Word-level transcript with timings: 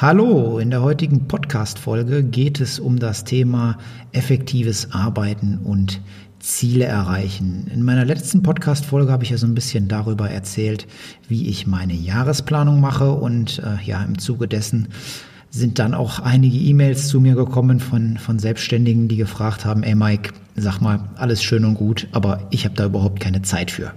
Hallo, 0.00 0.58
in 0.58 0.70
der 0.70 0.80
heutigen 0.80 1.28
Podcast-Folge 1.28 2.24
geht 2.24 2.58
es 2.58 2.80
um 2.80 2.98
das 2.98 3.24
Thema 3.24 3.76
effektives 4.12 4.92
Arbeiten 4.92 5.58
und 5.62 6.00
Ziele 6.38 6.86
erreichen. 6.86 7.66
In 7.70 7.82
meiner 7.82 8.06
letzten 8.06 8.42
Podcast-Folge 8.42 9.12
habe 9.12 9.24
ich 9.24 9.30
ja 9.30 9.36
so 9.36 9.46
ein 9.46 9.54
bisschen 9.54 9.88
darüber 9.88 10.30
erzählt, 10.30 10.86
wie 11.28 11.48
ich 11.48 11.66
meine 11.66 11.92
Jahresplanung 11.92 12.80
mache 12.80 13.12
und 13.12 13.58
äh, 13.58 13.84
ja, 13.84 14.02
im 14.02 14.18
Zuge 14.18 14.48
dessen 14.48 14.88
sind 15.50 15.78
dann 15.78 15.92
auch 15.92 16.18
einige 16.18 16.56
E-Mails 16.56 17.08
zu 17.08 17.20
mir 17.20 17.34
gekommen 17.34 17.78
von, 17.78 18.16
von 18.16 18.38
Selbstständigen, 18.38 19.06
die 19.06 19.16
gefragt 19.16 19.66
haben, 19.66 19.82
ey 19.82 19.94
Mike, 19.94 20.32
sag 20.56 20.80
mal, 20.80 21.10
alles 21.16 21.42
schön 21.42 21.66
und 21.66 21.74
gut, 21.74 22.08
aber 22.12 22.48
ich 22.50 22.64
habe 22.64 22.74
da 22.74 22.86
überhaupt 22.86 23.20
keine 23.20 23.42
Zeit 23.42 23.70
für. 23.70 23.92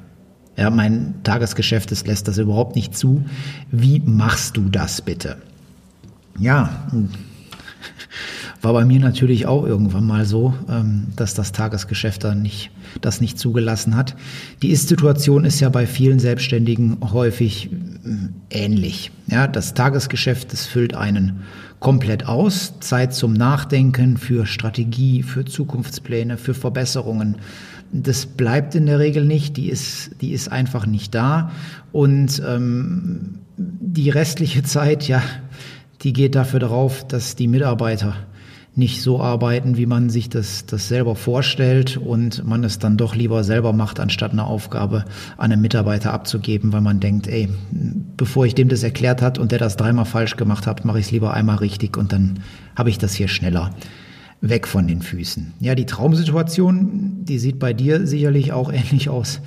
Ja, 0.57 0.69
mein 0.69 1.23
Tagesgeschäft 1.23 1.91
das 1.91 2.05
lässt 2.05 2.27
das 2.27 2.39
überhaupt 2.39 2.75
nicht 2.75 2.93
zu. 2.93 3.23
Wie 3.71 4.01
machst 4.01 4.57
du 4.57 4.67
das 4.67 5.01
bitte? 5.01 5.37
Ja, 6.39 6.87
war 8.63 8.73
bei 8.73 8.85
mir 8.85 8.99
natürlich 8.99 9.45
auch 9.45 9.65
irgendwann 9.65 10.05
mal 10.05 10.25
so, 10.25 10.53
ähm, 10.69 11.07
dass 11.15 11.33
das 11.33 11.51
Tagesgeschäft 11.51 12.23
dann 12.23 12.41
nicht, 12.41 12.71
das 13.01 13.19
nicht 13.19 13.37
zugelassen 13.37 13.95
hat. 13.95 14.15
Die 14.61 14.69
Ist-Situation 14.69 15.43
ist 15.43 15.59
ja 15.59 15.69
bei 15.69 15.85
vielen 15.85 16.19
Selbstständigen 16.19 16.97
häufig 17.11 17.69
äh, 17.71 18.63
ähnlich. 18.63 19.11
Ja, 19.27 19.47
das 19.47 19.73
Tagesgeschäft, 19.73 20.53
das 20.53 20.65
füllt 20.65 20.95
einen 20.95 21.41
komplett 21.81 22.25
aus. 22.25 22.79
Zeit 22.79 23.13
zum 23.13 23.33
Nachdenken, 23.33 24.15
für 24.15 24.45
Strategie, 24.45 25.23
für 25.23 25.43
Zukunftspläne, 25.43 26.37
für 26.37 26.53
Verbesserungen. 26.53 27.35
Das 27.91 28.25
bleibt 28.25 28.75
in 28.75 28.85
der 28.85 28.99
Regel 28.99 29.25
nicht. 29.25 29.57
Die 29.57 29.69
ist, 29.69 30.11
die 30.21 30.31
ist 30.31 30.49
einfach 30.49 30.85
nicht 30.85 31.13
da. 31.13 31.51
Und 31.91 32.41
ähm, 32.47 33.39
die 33.57 34.09
restliche 34.09 34.63
Zeit, 34.63 35.09
ja, 35.09 35.21
die 36.03 36.13
geht 36.13 36.35
dafür 36.35 36.59
darauf, 36.59 37.07
dass 37.07 37.35
die 37.35 37.47
Mitarbeiter 37.47 38.15
nicht 38.75 39.01
so 39.03 39.21
arbeiten, 39.21 39.77
wie 39.77 39.85
man 39.85 40.09
sich 40.09 40.29
das, 40.29 40.65
das 40.65 40.87
selber 40.87 41.15
vorstellt 41.15 41.97
und 41.97 42.43
man 42.43 42.63
es 42.63 42.79
dann 42.79 42.97
doch 42.97 43.15
lieber 43.15 43.43
selber 43.43 43.71
macht, 43.71 43.99
anstatt 43.99 44.31
eine 44.31 44.45
Aufgabe 44.45 45.05
an 45.37 45.51
einen 45.51 45.61
Mitarbeiter 45.61 46.11
abzugeben, 46.11 46.73
weil 46.73 46.81
man 46.81 46.99
denkt, 46.99 47.27
ey, 47.27 47.49
bevor 48.17 48.47
ich 48.47 48.55
dem 48.55 48.69
das 48.69 48.81
erklärt 48.81 49.21
hat 49.21 49.37
und 49.37 49.51
der 49.51 49.59
das 49.59 49.77
dreimal 49.77 50.05
falsch 50.05 50.37
gemacht 50.37 50.65
hat, 50.65 50.85
mache 50.85 50.99
ich 50.99 51.05
es 51.05 51.11
lieber 51.11 51.33
einmal 51.33 51.57
richtig 51.57 51.97
und 51.97 52.11
dann 52.11 52.39
habe 52.75 52.89
ich 52.89 52.97
das 52.97 53.13
hier 53.13 53.27
schneller 53.27 53.69
weg 54.41 54.67
von 54.67 54.87
den 54.87 55.01
Füßen. 55.01 55.53
Ja, 55.59 55.75
die 55.75 55.85
Traumsituation, 55.85 57.23
die 57.25 57.37
sieht 57.37 57.59
bei 57.59 57.73
dir 57.73 58.07
sicherlich 58.07 58.53
auch 58.53 58.73
ähnlich 58.73 59.07
aus 59.07 59.39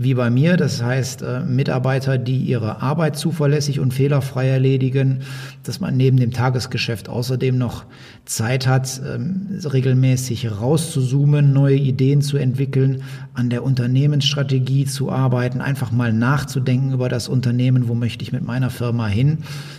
wie 0.00 0.14
bei 0.14 0.30
mir. 0.30 0.56
Das 0.56 0.80
heißt, 0.80 1.22
äh, 1.22 1.40
Mitarbeiter, 1.40 2.18
die 2.18 2.36
ihre 2.36 2.82
Arbeit 2.82 3.16
zuverlässig 3.16 3.80
und 3.80 3.92
fehlerfrei 3.92 4.46
erledigen, 4.46 5.22
dass 5.64 5.80
man 5.80 5.96
neben 5.96 6.18
dem 6.18 6.30
Tagesgeschäft 6.30 7.08
außerdem 7.08 7.58
noch 7.58 7.84
Zeit 8.24 8.68
hat, 8.68 9.00
ähm, 9.04 9.58
regelmäßig 9.64 10.52
rauszuzoomen, 10.60 11.52
neue 11.52 11.76
Ideen 11.76 12.22
zu 12.22 12.36
entwickeln, 12.36 13.02
an 13.34 13.50
der 13.50 13.64
Unternehmensstrategie 13.64 14.84
zu 14.84 15.10
arbeiten, 15.10 15.60
einfach 15.60 15.90
mal 15.90 16.12
nachzudenken 16.12 16.92
über 16.92 17.08
das 17.08 17.28
Unternehmen, 17.28 17.88
wo 17.88 17.94
möchte 17.94 18.22
ich 18.22 18.32
mit 18.32 18.44
meiner 18.44 18.70
Firma 18.70 19.08
hin. 19.08 19.38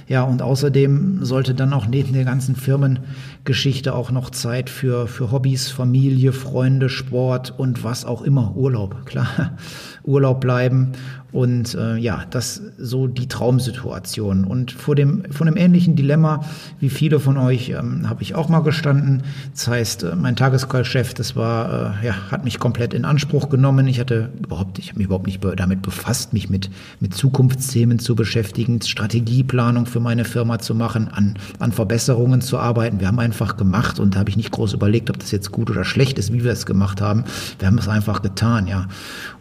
Ja, 0.09 0.24
und 0.24 0.42
außerdem 0.42 1.24
sollte 1.24 1.53
dann 1.53 1.72
auch 1.72 1.86
neben 1.86 2.14
der 2.14 2.25
ganzen 2.25 2.56
Firmengeschichte 2.56 3.94
auch 3.94 4.09
noch 4.09 4.31
Zeit 4.31 4.72
für, 4.72 5.08
für 5.08 5.31
Hobbys, 5.31 5.70
Familie, 5.70 6.34
Freunde, 6.34 6.90
Sport 6.90 7.53
und 7.56 7.84
was 7.84 8.06
auch 8.06 8.24
immer, 8.24 8.56
Urlaub, 8.56 9.06
klar, 9.06 9.56
Urlaub 10.03 10.42
bleiben 10.42 10.94
und 11.31 11.75
äh, 11.75 11.97
ja, 11.97 12.25
das 12.29 12.62
so 12.78 13.07
die 13.07 13.28
Traumsituation. 13.28 14.44
Und 14.44 14.72
vor 14.72 14.95
dem, 14.95 15.23
von 15.31 15.47
einem 15.47 15.57
ähnlichen 15.57 15.95
Dilemma 15.95 16.44
wie 16.79 16.90
viele 16.90 17.19
von 17.19 17.38
euch 17.38 17.69
ähm, 17.69 18.09
habe 18.09 18.23
ich 18.23 18.35
auch 18.35 18.50
mal 18.50 18.62
gestanden. 18.62 19.23
Das 19.53 19.68
heißt, 19.68 20.03
äh, 20.03 20.16
mein 20.16 20.35
Tagesgeschäft, 20.35 21.19
das 21.19 21.35
war, 21.35 21.97
äh, 22.01 22.07
ja, 22.07 22.16
hat 22.31 22.44
mich 22.44 22.59
komplett 22.59 22.94
in 22.94 23.06
Anspruch 23.06 23.50
genommen. 23.50 23.88
Ich 23.88 24.00
hatte 24.00 24.29
überhaupt, 24.44 24.79
ich 24.79 24.89
habe 24.89 25.00
mich 25.00 25.06
überhaupt 25.06 25.28
nicht 25.28 25.41
damit 25.57 25.81
befasst, 25.81 26.34
mich 26.34 26.50
mit, 26.50 26.69
mit 27.00 27.13
Zukunftsthemen 27.13 28.00
zu 28.00 28.16
beschäftigen, 28.16 28.81
Strategieplanung 28.81 29.85
für 29.85 30.00
meine 30.00 30.25
Firma 30.25 30.59
zu 30.59 30.73
machen, 30.73 31.09
an, 31.09 31.35
an 31.59 31.72
Verbesserungen 31.72 32.41
zu 32.41 32.57
arbeiten. 32.57 33.00
Wir 33.00 33.07
haben 33.07 33.19
einfach 33.19 33.57
gemacht 33.57 34.00
und 34.00 34.16
da 34.16 34.19
habe 34.19 34.29
ich 34.29 34.38
nicht 34.38 34.51
groß 34.51 34.73
überlegt, 34.73 35.09
ob 35.09 35.19
das 35.19 35.31
jetzt 35.31 35.51
gut 35.51 35.69
oder 35.69 35.84
schlecht 35.84 36.18
ist, 36.18 36.34
wie 36.34 36.44
wir 36.44 36.51
es 36.51 36.66
gemacht 36.66 37.01
haben. 37.01 37.23
Wir 37.59 37.68
haben 37.68 37.78
es 37.78 37.88
einfach 37.88 38.22
getan, 38.22 38.68
ja. 38.68 38.88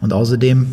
Und 0.01 0.13
außerdem 0.13 0.67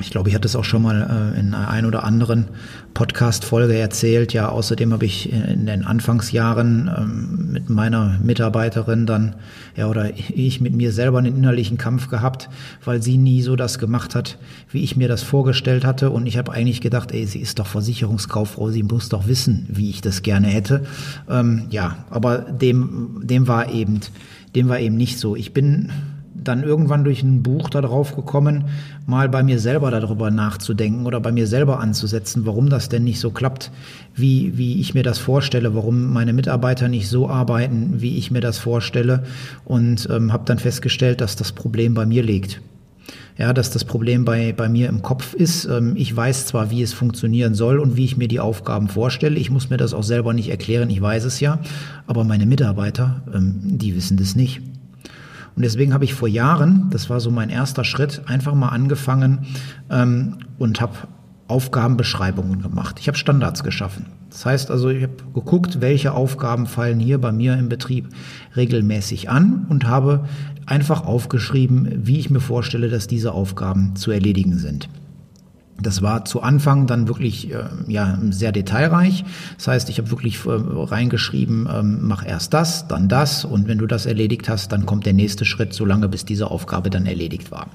ich 0.00 0.10
glaube, 0.10 0.28
ich 0.28 0.34
hatte 0.34 0.46
es 0.46 0.56
auch 0.56 0.64
schon 0.64 0.82
mal 0.82 1.32
äh, 1.36 1.38
in 1.38 1.54
einer 1.54 1.68
ein 1.68 1.84
oder 1.84 2.04
anderen 2.04 2.46
Podcast-Folge 2.94 3.76
erzählt. 3.76 4.32
Ja, 4.32 4.48
außerdem 4.48 4.92
habe 4.92 5.04
ich 5.04 5.32
in 5.32 5.66
den 5.66 5.84
Anfangsjahren 5.84 6.90
ähm, 6.96 7.52
mit 7.52 7.70
meiner 7.70 8.18
Mitarbeiterin 8.22 9.06
dann, 9.06 9.36
ja, 9.76 9.88
oder 9.88 10.10
ich 10.16 10.60
mit 10.60 10.74
mir 10.74 10.92
selber 10.92 11.18
einen 11.18 11.36
innerlichen 11.36 11.78
Kampf 11.78 12.08
gehabt, 12.08 12.48
weil 12.84 13.02
sie 13.02 13.18
nie 13.18 13.42
so 13.42 13.56
das 13.56 13.78
gemacht 13.78 14.14
hat, 14.14 14.38
wie 14.70 14.82
ich 14.82 14.96
mir 14.96 15.08
das 15.08 15.22
vorgestellt 15.22 15.84
hatte. 15.84 16.10
Und 16.10 16.26
ich 16.26 16.38
habe 16.38 16.52
eigentlich 16.52 16.80
gedacht, 16.80 17.12
ey, 17.12 17.26
sie 17.26 17.40
ist 17.40 17.58
doch 17.58 17.66
Versicherungskauffrau, 17.66 18.70
sie 18.70 18.82
muss 18.82 19.08
doch 19.08 19.26
wissen, 19.28 19.66
wie 19.68 19.90
ich 19.90 20.00
das 20.00 20.22
gerne 20.22 20.48
hätte. 20.48 20.84
Ähm, 21.28 21.66
ja, 21.70 22.04
aber 22.10 22.38
dem, 22.38 23.20
dem 23.22 23.48
war 23.48 23.72
eben, 23.72 24.00
dem 24.54 24.68
war 24.68 24.80
eben 24.80 24.96
nicht 24.96 25.18
so. 25.18 25.36
Ich 25.36 25.52
bin 25.52 25.90
dann 26.42 26.62
irgendwann 26.62 27.04
durch 27.04 27.22
ein 27.22 27.42
Buch 27.42 27.70
darauf 27.70 28.16
gekommen, 28.16 28.64
mal 29.06 29.28
bei 29.28 29.42
mir 29.42 29.58
selber 29.58 29.90
darüber 29.90 30.30
nachzudenken 30.30 31.06
oder 31.06 31.20
bei 31.20 31.32
mir 31.32 31.46
selber 31.46 31.80
anzusetzen, 31.80 32.46
warum 32.46 32.68
das 32.68 32.88
denn 32.88 33.04
nicht 33.04 33.20
so 33.20 33.30
klappt, 33.30 33.70
wie, 34.14 34.56
wie 34.56 34.80
ich 34.80 34.94
mir 34.94 35.02
das 35.02 35.18
vorstelle, 35.18 35.74
warum 35.74 36.12
meine 36.12 36.32
Mitarbeiter 36.32 36.88
nicht 36.88 37.08
so 37.08 37.28
arbeiten, 37.28 38.00
wie 38.00 38.16
ich 38.16 38.30
mir 38.30 38.40
das 38.40 38.58
vorstelle 38.58 39.24
und 39.64 40.08
ähm, 40.10 40.32
habe 40.32 40.44
dann 40.46 40.58
festgestellt, 40.58 41.20
dass 41.20 41.36
das 41.36 41.52
Problem 41.52 41.94
bei 41.94 42.06
mir 42.06 42.22
liegt. 42.22 42.60
Ja, 43.38 43.54
dass 43.54 43.70
das 43.70 43.84
Problem 43.84 44.26
bei, 44.26 44.52
bei 44.52 44.68
mir 44.68 44.88
im 44.88 45.00
Kopf 45.00 45.32
ist. 45.32 45.64
Ähm, 45.64 45.94
ich 45.96 46.14
weiß 46.14 46.46
zwar, 46.46 46.70
wie 46.70 46.82
es 46.82 46.92
funktionieren 46.92 47.54
soll 47.54 47.78
und 47.78 47.96
wie 47.96 48.04
ich 48.04 48.18
mir 48.18 48.28
die 48.28 48.40
Aufgaben 48.40 48.88
vorstelle. 48.88 49.38
Ich 49.38 49.50
muss 49.50 49.70
mir 49.70 49.78
das 49.78 49.94
auch 49.94 50.02
selber 50.02 50.34
nicht 50.34 50.50
erklären. 50.50 50.90
Ich 50.90 51.00
weiß 51.00 51.24
es 51.24 51.40
ja. 51.40 51.58
Aber 52.06 52.24
meine 52.24 52.44
Mitarbeiter, 52.44 53.22
ähm, 53.34 53.54
die 53.62 53.96
wissen 53.96 54.18
das 54.18 54.36
nicht. 54.36 54.60
Und 55.56 55.64
deswegen 55.64 55.92
habe 55.92 56.04
ich 56.04 56.14
vor 56.14 56.28
Jahren, 56.28 56.88
das 56.90 57.10
war 57.10 57.20
so 57.20 57.30
mein 57.30 57.50
erster 57.50 57.84
Schritt, 57.84 58.22
einfach 58.26 58.54
mal 58.54 58.68
angefangen 58.68 59.46
ähm, 59.90 60.38
und 60.58 60.80
habe 60.80 60.94
Aufgabenbeschreibungen 61.48 62.62
gemacht. 62.62 62.98
Ich 63.00 63.08
habe 63.08 63.18
Standards 63.18 63.64
geschaffen. 63.64 64.06
Das 64.30 64.46
heißt 64.46 64.70
also, 64.70 64.88
ich 64.88 65.02
habe 65.02 65.16
geguckt, 65.34 65.80
welche 65.80 66.12
Aufgaben 66.12 66.66
fallen 66.66 67.00
hier 67.00 67.18
bei 67.18 67.32
mir 67.32 67.54
im 67.54 67.68
Betrieb 67.68 68.08
regelmäßig 68.56 69.28
an 69.28 69.66
und 69.68 69.86
habe 69.86 70.24
einfach 70.66 71.04
aufgeschrieben, 71.04 72.06
wie 72.06 72.20
ich 72.20 72.30
mir 72.30 72.40
vorstelle, 72.40 72.88
dass 72.88 73.08
diese 73.08 73.32
Aufgaben 73.32 73.96
zu 73.96 74.12
erledigen 74.12 74.56
sind. 74.56 74.88
Das 75.82 76.02
war 76.02 76.24
zu 76.24 76.42
Anfang 76.42 76.86
dann 76.86 77.08
wirklich 77.08 77.52
äh, 77.52 77.64
ja 77.86 78.18
sehr 78.30 78.52
detailreich. 78.52 79.24
Das 79.56 79.68
heißt, 79.68 79.90
ich 79.90 79.98
habe 79.98 80.10
wirklich 80.10 80.44
äh, 80.44 80.50
reingeschrieben, 80.50 81.68
ähm, 81.72 81.98
mach 82.02 82.24
erst 82.26 82.54
das, 82.54 82.88
dann 82.88 83.08
das 83.08 83.44
und 83.44 83.68
wenn 83.68 83.78
du 83.78 83.86
das 83.86 84.06
erledigt 84.06 84.48
hast, 84.48 84.72
dann 84.72 84.86
kommt 84.86 85.06
der 85.06 85.12
nächste 85.12 85.44
Schritt, 85.44 85.72
solange 85.72 86.08
bis 86.08 86.24
diese 86.24 86.50
Aufgabe 86.50 86.90
dann 86.90 87.06
erledigt 87.06 87.50
war. 87.50 87.68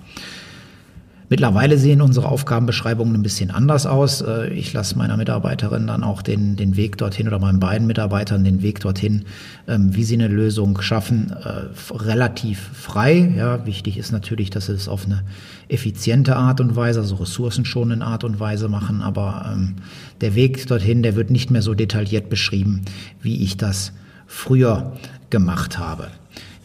Mittlerweile 1.27 1.77
sehen 1.77 2.01
unsere 2.01 2.27
Aufgabenbeschreibungen 2.27 3.16
ein 3.16 3.24
bisschen 3.24 3.50
anders 3.50 3.86
aus. 3.86 4.22
Äh, 4.22 4.54
ich 4.54 4.74
lasse 4.74 4.98
meiner 4.98 5.18
Mitarbeiterin 5.18 5.88
dann 5.88 6.04
auch 6.04 6.22
den, 6.22 6.56
den 6.56 6.75
Weg 6.75 6.98
dorthin 6.98 7.27
oder 7.27 7.39
meinen 7.39 7.60
beiden 7.60 7.88
Mitarbeitern 7.88 8.44
den 8.44 8.62
Weg 8.62 8.80
dorthin, 8.80 9.25
ähm, 9.68 9.95
wie 9.95 10.04
sie 10.04 10.16
eine 10.16 10.27
Lösung 10.27 10.80
schaffen, 10.81 11.31
äh, 11.31 11.94
relativ 11.94 12.60
frei. 12.74 13.33
Ja, 13.36 13.66
wichtig 13.66 13.98
ist 13.98 14.12
natürlich, 14.12 14.51
dass 14.51 14.68
sie 14.68 14.74
es 14.74 14.88
auf 14.88 15.06
eine 15.06 15.24
effiziente 15.68 16.36
Art 16.36 16.62
und 16.62 16.75
Weise, 16.75 17.00
also 17.00 17.16
ressourcenschonende 17.16 18.06
Art 18.06 18.24
und 18.24 18.39
Weise 18.39 18.69
machen. 18.69 19.01
Aber 19.01 19.51
ähm, 19.51 19.75
der 20.21 20.36
Weg 20.36 20.68
dorthin, 20.68 21.01
der 21.01 21.16
wird 21.16 21.31
nicht 21.31 21.50
mehr 21.50 21.63
so 21.63 21.74
detailliert 21.74 22.30
beschrieben, 22.30 22.81
wie 23.21 23.44
ich 23.44 23.57
das 23.57 23.94
früher 24.28 24.94
gemacht 25.30 25.80
habe. 25.80 26.07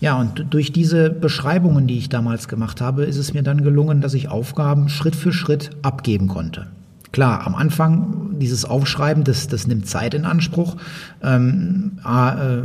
Ja, 0.00 0.18
und 0.18 0.46
durch 0.48 0.72
diese 0.72 1.10
Beschreibungen, 1.10 1.86
die 1.86 1.98
ich 1.98 2.08
damals 2.08 2.48
gemacht 2.48 2.80
habe, 2.80 3.04
ist 3.04 3.18
es 3.18 3.34
mir 3.34 3.42
dann 3.42 3.62
gelungen, 3.62 4.00
dass 4.00 4.14
ich 4.14 4.28
Aufgaben 4.28 4.88
Schritt 4.88 5.14
für 5.14 5.32
Schritt 5.32 5.70
abgeben 5.82 6.26
konnte. 6.26 6.68
Klar, 7.12 7.44
am 7.44 7.56
Anfang 7.56 8.38
dieses 8.38 8.64
Aufschreiben, 8.64 9.24
das, 9.24 9.48
das 9.48 9.66
nimmt 9.66 9.88
Zeit 9.88 10.14
in 10.14 10.24
Anspruch. 10.24 10.76
Ähm, 11.22 11.98
A, 12.04 12.34
äh, 12.34 12.62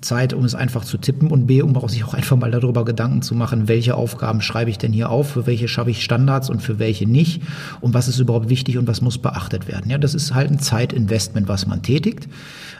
Zeit, 0.00 0.34
um 0.34 0.44
es 0.44 0.54
einfach 0.54 0.84
zu 0.84 0.98
tippen 0.98 1.30
und 1.30 1.46
B, 1.46 1.62
um 1.62 1.76
auch 1.76 1.88
sich 1.88 2.04
auch 2.04 2.14
einfach 2.14 2.36
mal 2.36 2.50
darüber 2.50 2.84
Gedanken 2.84 3.22
zu 3.22 3.34
machen, 3.34 3.68
welche 3.68 3.94
Aufgaben 3.94 4.40
schreibe 4.40 4.70
ich 4.70 4.78
denn 4.78 4.92
hier 4.92 5.10
auf, 5.10 5.30
für 5.30 5.46
welche 5.46 5.68
schaffe 5.68 5.90
ich 5.90 6.02
Standards 6.02 6.50
und 6.50 6.62
für 6.62 6.78
welche 6.78 7.06
nicht 7.06 7.42
und 7.80 7.94
was 7.94 8.08
ist 8.08 8.18
überhaupt 8.18 8.48
wichtig 8.48 8.76
und 8.76 8.88
was 8.88 9.00
muss 9.00 9.18
beachtet 9.18 9.68
werden. 9.68 9.90
Ja, 9.90 9.98
das 9.98 10.14
ist 10.14 10.34
halt 10.34 10.50
ein 10.50 10.58
Zeitinvestment, 10.58 11.48
was 11.48 11.66
man 11.66 11.82
tätigt. 11.82 12.28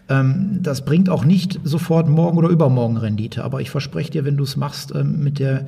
Ähm, 0.08 0.60
das 0.62 0.84
bringt 0.84 1.08
auch 1.08 1.24
nicht 1.24 1.58
sofort 1.64 2.08
morgen 2.08 2.38
oder 2.38 2.48
übermorgen 2.48 2.96
Rendite, 2.96 3.44
aber 3.44 3.60
ich 3.60 3.70
verspreche 3.70 4.10
dir, 4.10 4.24
wenn 4.24 4.36
du 4.36 4.44
es 4.44 4.56
machst 4.56 4.92
ähm, 4.94 5.22
mit 5.22 5.38
der 5.38 5.66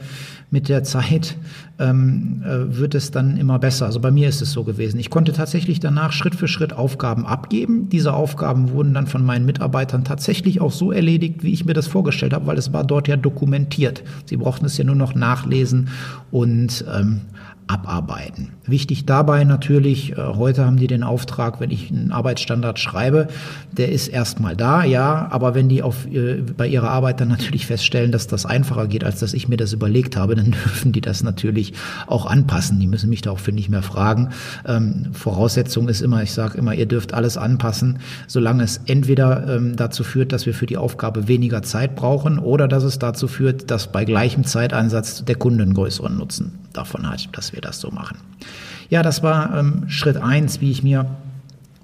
mit 0.50 0.68
der 0.68 0.82
Zeit 0.82 1.36
ähm, 1.78 2.42
äh, 2.42 2.76
wird 2.78 2.94
es 2.94 3.10
dann 3.10 3.36
immer 3.36 3.58
besser. 3.58 3.86
Also 3.86 4.00
bei 4.00 4.10
mir 4.10 4.28
ist 4.28 4.40
es 4.40 4.52
so 4.52 4.64
gewesen. 4.64 4.98
Ich 4.98 5.10
konnte 5.10 5.27
tatsächlich 5.32 5.80
danach 5.80 6.12
Schritt 6.12 6.34
für 6.34 6.48
Schritt 6.48 6.72
Aufgaben 6.72 7.26
abgeben. 7.26 7.88
Diese 7.88 8.12
Aufgaben 8.14 8.70
wurden 8.70 8.94
dann 8.94 9.06
von 9.06 9.24
meinen 9.24 9.46
Mitarbeitern 9.46 10.04
tatsächlich 10.04 10.60
auch 10.60 10.72
so 10.72 10.92
erledigt, 10.92 11.42
wie 11.42 11.52
ich 11.52 11.64
mir 11.64 11.74
das 11.74 11.86
vorgestellt 11.86 12.32
habe, 12.32 12.46
weil 12.46 12.58
es 12.58 12.72
war 12.72 12.84
dort 12.84 13.08
ja 13.08 13.16
dokumentiert. 13.16 14.02
Sie 14.26 14.36
brauchten 14.36 14.64
es 14.64 14.76
ja 14.78 14.84
nur 14.84 14.94
noch 14.94 15.14
nachlesen 15.14 15.88
und 16.30 16.84
ähm, 16.92 17.22
abarbeiten. 17.68 18.48
Wichtig 18.66 19.06
dabei 19.06 19.44
natürlich, 19.44 20.12
äh, 20.12 20.16
heute 20.16 20.64
haben 20.64 20.78
die 20.78 20.86
den 20.86 21.02
Auftrag, 21.02 21.60
wenn 21.60 21.70
ich 21.70 21.90
einen 21.90 22.12
Arbeitsstandard 22.12 22.78
schreibe, 22.78 23.28
der 23.72 23.92
ist 23.92 24.08
erstmal 24.08 24.56
da, 24.56 24.84
ja, 24.84 25.28
aber 25.30 25.54
wenn 25.54 25.68
die 25.68 25.82
auf, 25.82 26.06
äh, 26.06 26.42
bei 26.56 26.66
ihrer 26.66 26.90
Arbeit 26.90 27.20
dann 27.20 27.28
natürlich 27.28 27.66
feststellen, 27.66 28.10
dass 28.10 28.26
das 28.26 28.46
einfacher 28.46 28.86
geht, 28.86 29.04
als 29.04 29.20
dass 29.20 29.34
ich 29.34 29.48
mir 29.48 29.58
das 29.58 29.74
überlegt 29.74 30.16
habe, 30.16 30.34
dann 30.34 30.50
dürfen 30.52 30.92
die 30.92 31.02
das 31.02 31.22
natürlich 31.22 31.74
auch 32.06 32.26
anpassen. 32.26 32.80
Die 32.80 32.86
müssen 32.86 33.10
mich 33.10 33.20
daraufhin 33.20 33.54
nicht 33.54 33.68
mehr 33.68 33.82
fragen. 33.82 34.30
Ähm, 34.66 35.08
Voraussetzung 35.12 35.88
ist 35.88 36.00
immer, 36.00 36.22
ich 36.22 36.32
sage 36.32 36.56
immer, 36.56 36.74
ihr 36.74 36.86
dürft 36.86 37.12
alles 37.12 37.36
anpassen, 37.36 37.98
solange 38.26 38.62
es 38.62 38.80
entweder 38.86 39.56
ähm, 39.56 39.76
dazu 39.76 40.04
führt, 40.04 40.32
dass 40.32 40.46
wir 40.46 40.54
für 40.54 40.66
die 40.66 40.78
Aufgabe 40.78 41.28
weniger 41.28 41.62
Zeit 41.62 41.96
brauchen 41.96 42.38
oder 42.38 42.66
dass 42.66 42.84
es 42.84 42.98
dazu 42.98 43.28
führt, 43.28 43.70
dass 43.70 43.92
bei 43.92 44.06
gleichem 44.06 44.44
Zeiteinsatz 44.44 45.24
der 45.24 45.36
Kunde 45.36 45.64
einen 45.64 45.74
größeren 45.74 46.16
Nutzen 46.16 46.58
davon 46.72 47.08
hat, 47.08 47.28
dass 47.32 47.52
wir 47.58 47.62
das 47.62 47.80
so 47.80 47.90
machen. 47.90 48.18
Ja, 48.88 49.02
das 49.02 49.22
war 49.22 49.58
ähm, 49.58 49.84
Schritt 49.88 50.16
eins, 50.16 50.60
wie 50.60 50.70
ich 50.70 50.82
mir 50.82 51.04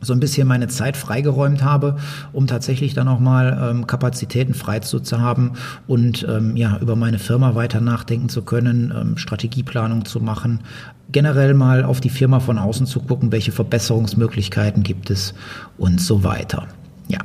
so 0.05 0.13
ein 0.13 0.21
bisschen 0.21 0.47
meine 0.47 0.69
Zeit 0.69 0.97
freigeräumt 0.97 1.63
habe, 1.65 1.97
um 2.33 2.47
tatsächlich 2.47 2.95
dann 2.95 3.09
auch 3.09 3.21
mal 3.21 3.71
ähm, 3.71 3.87
Kapazitäten 3.87 4.55
frei 4.55 4.81
zu, 4.81 5.01
zu 5.01 5.21
haben 5.21 5.53
und 5.87 6.27
ähm, 6.29 6.57
ja 6.57 6.79
über 6.79 6.95
meine 6.95 7.19
Firma 7.19 7.55
weiter 7.55 7.81
nachdenken 7.81 8.29
zu 8.29 8.43
können, 8.43 8.93
ähm, 8.97 9.17
Strategieplanung 9.17 10.05
zu 10.05 10.21
machen, 10.21 10.61
generell 11.11 11.55
mal 11.55 11.85
auf 11.85 12.01
die 12.01 12.11
Firma 12.11 12.41
von 12.41 12.59
außen 12.59 12.87
zu 12.87 13.01
gucken, 13.01 13.33
welche 13.33 13.53
Verbesserungsmöglichkeiten 13.53 14.83
gibt 14.83 15.11
es 15.11 15.35
und 15.79 16.01
so 16.01 16.23
weiter. 16.23 16.69
Ja. 17.09 17.21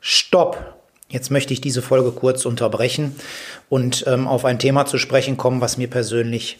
Stopp! 0.00 0.75
Jetzt 1.08 1.30
möchte 1.30 1.52
ich 1.52 1.60
diese 1.60 1.82
Folge 1.82 2.10
kurz 2.10 2.44
unterbrechen 2.46 3.14
und 3.68 4.04
ähm, 4.08 4.26
auf 4.26 4.44
ein 4.44 4.58
Thema 4.58 4.86
zu 4.86 4.98
sprechen 4.98 5.36
kommen, 5.36 5.60
was 5.60 5.78
mir 5.78 5.88
persönlich 5.88 6.58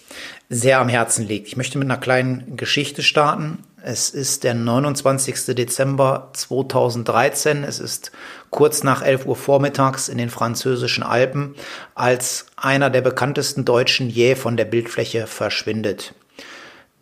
sehr 0.49 0.79
am 0.79 0.89
Herzen 0.89 1.27
liegt. 1.27 1.49
Ich 1.49 1.57
möchte 1.57 1.79
mit 1.79 1.91
einer 1.91 2.01
kleinen 2.01 2.57
Geschichte 2.57 3.03
starten. 3.03 3.59
Es 3.83 4.11
ist 4.11 4.45
der 4.45 4.55
29. 4.55 5.55
Dezember 5.57 6.31
2013. 6.33 7.65
Es 7.65 7.81
ist 7.81 8.13
kurz 8.51 8.85
nach 8.85 9.03
11 9.03 9.27
Uhr 9.27 9.37
vormittags 9.37 10.09
in 10.09 10.19
den 10.19 10.31
französischen 10.31 11.03
Alpen, 11.03 11.57
als 11.97 12.47
einer 12.57 12.89
der 12.89 13.01
bekanntesten 13.01 13.65
Deutschen 13.65 14.09
jäh 14.09 14.37
von 14.37 14.57
der 14.57 14.65
Bildfläche 14.65 15.27
verschwindet. 15.27 16.15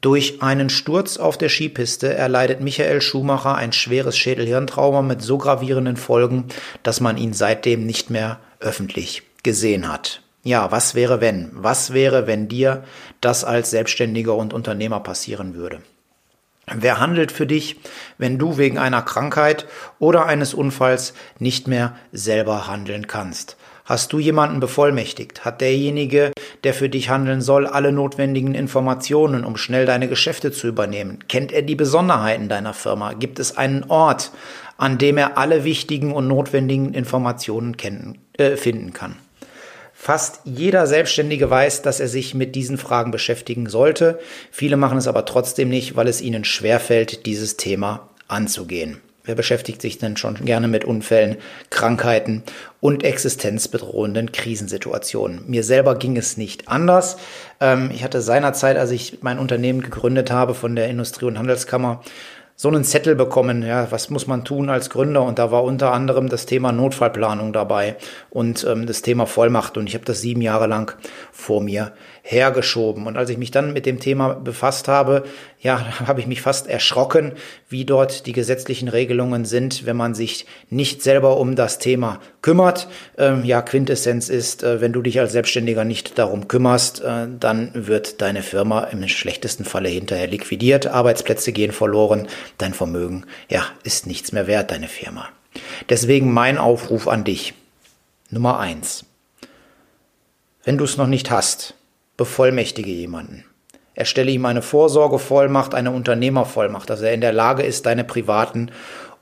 Durch 0.05 0.43
einen 0.43 0.69
Sturz 0.69 1.17
auf 1.17 1.39
der 1.39 1.49
Skipiste 1.49 2.13
erleidet 2.13 2.61
Michael 2.61 3.01
Schumacher 3.01 3.55
ein 3.55 3.73
schweres 3.73 4.19
Schädelhirntrauma 4.19 5.01
mit 5.01 5.23
so 5.23 5.39
gravierenden 5.39 5.97
Folgen, 5.97 6.45
dass 6.83 7.01
man 7.01 7.17
ihn 7.17 7.33
seitdem 7.33 7.87
nicht 7.87 8.11
mehr 8.11 8.39
öffentlich 8.61 9.23
gesehen 9.43 9.91
hat. 9.91 10.21
Ja, 10.43 10.71
was 10.71 10.95
wäre 10.95 11.23
wenn? 11.23 11.53
Was 11.55 11.95
wäre, 11.95 12.27
wenn 12.27 12.49
dir 12.49 12.85
das 13.23 13.45
als 13.45 13.71
Selbstständiger 13.71 14.35
und 14.35 14.53
Unternehmer 14.53 15.01
passieren 15.01 15.55
würde? 15.55 15.81
Wer 16.67 17.01
handelt 17.01 17.33
für 17.33 17.47
dich, 17.47 17.81
wenn 18.19 18.39
du 18.39 18.59
wegen 18.59 18.77
einer 18.77 19.01
Krankheit 19.01 19.67
oder 19.99 20.27
eines 20.27 20.53
Unfalls 20.53 21.15
nicht 21.39 21.67
mehr 21.67 21.97
selber 22.13 22.67
handeln 22.67 23.07
kannst? 23.07 23.57
Hast 23.87 24.15
du 24.15 24.19
jemanden 24.19 24.61
bevollmächtigt? 24.61 25.45
Hat 25.45 25.61
derjenige, 25.61 26.33
der 26.65 26.73
für 26.73 26.89
dich 26.89 27.11
handeln 27.11 27.43
soll, 27.43 27.67
alle 27.67 27.93
notwendigen 27.93 28.55
Informationen, 28.55 29.45
um 29.45 29.59
schnell 29.59 29.85
deine 29.85 30.09
Geschäfte 30.09 30.53
zu 30.53 30.69
übernehmen? 30.69 31.19
Kennt 31.29 31.53
er 31.53 31.61
die 31.61 31.75
Besonderheiten 31.75 32.49
deiner 32.49 32.73
Firma? 32.73 33.13
Gibt 33.13 33.39
es 33.39 33.59
einen 33.59 33.85
Ort, 33.85 34.31
an 34.79 34.97
dem 34.97 35.19
er 35.19 35.37
alle 35.37 35.65
wichtigen 35.65 36.13
und 36.13 36.29
notwendigen 36.29 36.95
Informationen 36.95 37.77
kennen, 37.77 38.17
äh, 38.39 38.57
finden 38.57 38.95
kann? 38.95 39.17
Fast 39.93 40.41
jeder 40.45 40.87
Selbstständige 40.87 41.51
weiß, 41.51 41.83
dass 41.83 42.01
er 42.01 42.09
sich 42.09 42.35
mit 42.35 42.55
diesen 42.57 42.79
Fragen 42.79 43.11
beschäftigen 43.11 43.69
sollte. 43.69 44.19
Viele 44.51 44.79
machen 44.79 44.97
es 44.97 45.07
aber 45.07 45.27
trotzdem 45.27 45.69
nicht, 45.69 45.95
weil 45.95 46.09
es 46.09 46.23
ihnen 46.23 46.45
schwerfällt, 46.45 47.27
dieses 47.27 47.59
Thema 47.59 48.09
anzugehen. 48.29 49.03
Wer 49.27 49.35
beschäftigt 49.35 49.81
sich 49.81 49.97
denn 49.97 50.19
schon 50.19 50.35
gerne 50.45 50.69
mit 50.69 50.85
Unfällen, 50.85 51.39
Krankheiten 51.71 52.43
und 52.81 53.05
existenzbedrohenden 53.05 54.33
Krisensituationen? 54.33 55.45
Mir 55.47 55.65
selber 55.65 55.95
ging 55.95 56.19
es 56.19 56.37
nicht 56.37 56.69
anders. 56.69 57.17
Ähm, 57.59 57.91
ich 57.95 58.05
hatte 58.05 58.21
seinerzeit, 58.21 58.77
als 58.77 58.91
ich 58.91 59.23
mein 59.23 59.39
Unternehmen 59.39 59.81
gegründet 59.81 60.31
habe 60.31 60.55
von 60.55 60.77
der 60.77 60.89
Industrie- 60.89 61.25
und 61.25 61.39
Handelskammer, 61.39 62.03
so 62.57 62.69
einen 62.69 62.85
Zettel 62.85 63.17
bekommen, 63.17 63.65
ja, 63.65 63.91
was 63.91 64.11
muss 64.11 64.29
man 64.29 64.45
tun 64.45 64.71
als 64.71 64.89
Gründer? 64.89 65.23
Und 65.23 65.41
da 65.41 65.51
war 65.51 65.65
unter 65.65 65.93
anderem 65.93 66.29
das 66.29 66.47
Thema 66.47 66.71
Notfallplanung 66.71 67.53
dabei 67.53 67.97
und 68.31 68.65
ähm, 68.69 68.87
das 68.87 69.03
Thema 69.03 69.27
Vollmacht. 69.27 69.77
Und 69.77 69.89
ich 69.89 69.95
habe 69.95 70.05
das 70.05 70.21
sieben 70.21 70.41
Jahre 70.41 70.69
lang 70.69 70.97
vor 71.33 71.61
mir 71.61 71.93
hergeschoben. 72.23 73.07
Und 73.07 73.19
als 73.19 73.29
ich 73.29 73.37
mich 73.37 73.51
dann 73.51 73.73
mit 73.73 73.85
dem 73.85 74.01
Thema 74.01 74.35
befasst 74.35 74.89
habe, 74.89 75.25
ja, 75.61 76.01
habe 76.07 76.21
ich 76.21 76.27
mich 76.27 76.41
fast 76.43 76.69
erschrocken, 76.69 77.33
wie 77.69 77.85
dort 77.85 78.27
die 78.27 78.33
gesetzlichen 78.33 78.89
Regelungen 78.89 79.45
sind, 79.45 79.85
wenn 79.85 79.97
man 79.97 80.15
sich 80.15 80.47
nicht 80.71 81.03
selber 81.03 81.37
um 81.39 81.57
das 81.57 81.79
Thema 81.79 82.21
kümmert. 82.41 82.89
Ähm, 83.19 83.45
ja, 83.45 83.63
Quintessenz 83.63 84.29
ist, 84.29 84.63
äh, 84.63 84.81
wenn 84.81 84.93
du 84.93 85.03
dich 85.03 85.19
als 85.19 85.33
Selbstständiger 85.33 85.85
nicht 85.85 86.19
darum 86.19 86.49
kümmerst, 86.49 87.03
äh, 87.03 87.27
dann 87.39 87.73
wird 87.75 88.23
deine 88.23 88.43
Firma 88.43 88.85
im 88.85 89.07
schlechtesten 89.09 89.65
Falle 89.65 89.89
hinterher 89.89 90.29
liquidiert, 90.29 90.87
Arbeitsplätze 90.87 91.53
gehen 91.53 91.73
verloren, 91.73 92.29
dein 92.59 92.75
Vermögen, 92.75 93.27
ja, 93.49 93.65
ist 93.83 94.07
nichts 94.07 94.33
mehr 94.33 94.47
wert, 94.47 94.71
deine 94.71 94.89
Firma. 94.89 95.29
Deswegen 95.89 96.33
mein 96.33 96.59
Aufruf 96.59 97.09
an 97.09 97.25
dich. 97.25 97.55
Nummer 98.31 98.59
eins. 98.59 99.05
Wenn 100.65 100.79
du 100.79 100.85
es 100.85 100.97
noch 100.97 101.07
nicht 101.07 101.31
hast, 101.31 101.75
bevollmächtige 102.17 102.91
jemanden. 102.91 103.45
Erstelle 103.95 104.31
ihm 104.31 104.45
eine 104.47 104.63
Vorsorgevollmacht, 104.63 105.75
eine 105.75 105.93
Unternehmervollmacht, 105.93 106.91
dass 106.91 107.03
er 107.03 107.13
in 107.13 107.21
der 107.21 107.33
Lage 107.33 107.63
ist, 107.63 107.87
deine 107.87 108.03
privaten 108.03 108.71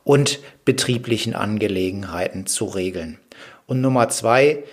und 0.04 0.40
betrieblichen 0.64 1.34
Angelegenheiten 1.34 2.46
zu 2.46 2.64
regeln. 2.64 3.18
Und 3.66 3.80
Nummer 3.80 4.08
zwei, 4.08 4.64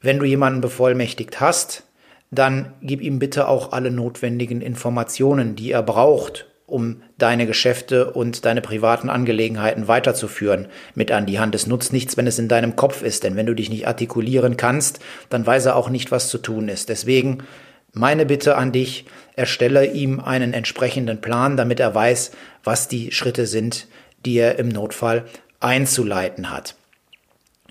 wenn 0.00 0.18
du 0.18 0.24
jemanden 0.24 0.60
bevollmächtigt 0.60 1.40
hast, 1.40 1.84
dann 2.30 2.74
gib 2.80 3.00
ihm 3.00 3.18
bitte 3.18 3.48
auch 3.48 3.72
alle 3.72 3.90
notwendigen 3.90 4.60
Informationen, 4.60 5.56
die 5.56 5.72
er 5.72 5.82
braucht, 5.82 6.46
um 6.70 7.02
deine 7.18 7.46
Geschäfte 7.46 8.12
und 8.12 8.44
deine 8.44 8.60
privaten 8.60 9.10
Angelegenheiten 9.10 9.88
weiterzuführen, 9.88 10.68
mit 10.94 11.10
an 11.12 11.26
die 11.26 11.38
Hand. 11.38 11.54
Es 11.54 11.66
nutzt 11.66 11.92
nichts, 11.92 12.16
wenn 12.16 12.26
es 12.26 12.38
in 12.38 12.48
deinem 12.48 12.76
Kopf 12.76 13.02
ist, 13.02 13.24
denn 13.24 13.36
wenn 13.36 13.46
du 13.46 13.54
dich 13.54 13.70
nicht 13.70 13.86
artikulieren 13.86 14.56
kannst, 14.56 15.00
dann 15.28 15.46
weiß 15.46 15.66
er 15.66 15.76
auch 15.76 15.90
nicht, 15.90 16.10
was 16.10 16.28
zu 16.28 16.38
tun 16.38 16.68
ist. 16.68 16.88
Deswegen 16.88 17.38
meine 17.92 18.24
Bitte 18.26 18.56
an 18.56 18.72
dich, 18.72 19.06
erstelle 19.34 19.86
ihm 19.86 20.20
einen 20.20 20.52
entsprechenden 20.52 21.20
Plan, 21.20 21.56
damit 21.56 21.80
er 21.80 21.94
weiß, 21.94 22.30
was 22.62 22.88
die 22.88 23.10
Schritte 23.12 23.46
sind, 23.46 23.88
die 24.24 24.36
er 24.36 24.58
im 24.58 24.68
Notfall 24.68 25.24
einzuleiten 25.60 26.50
hat. 26.50 26.76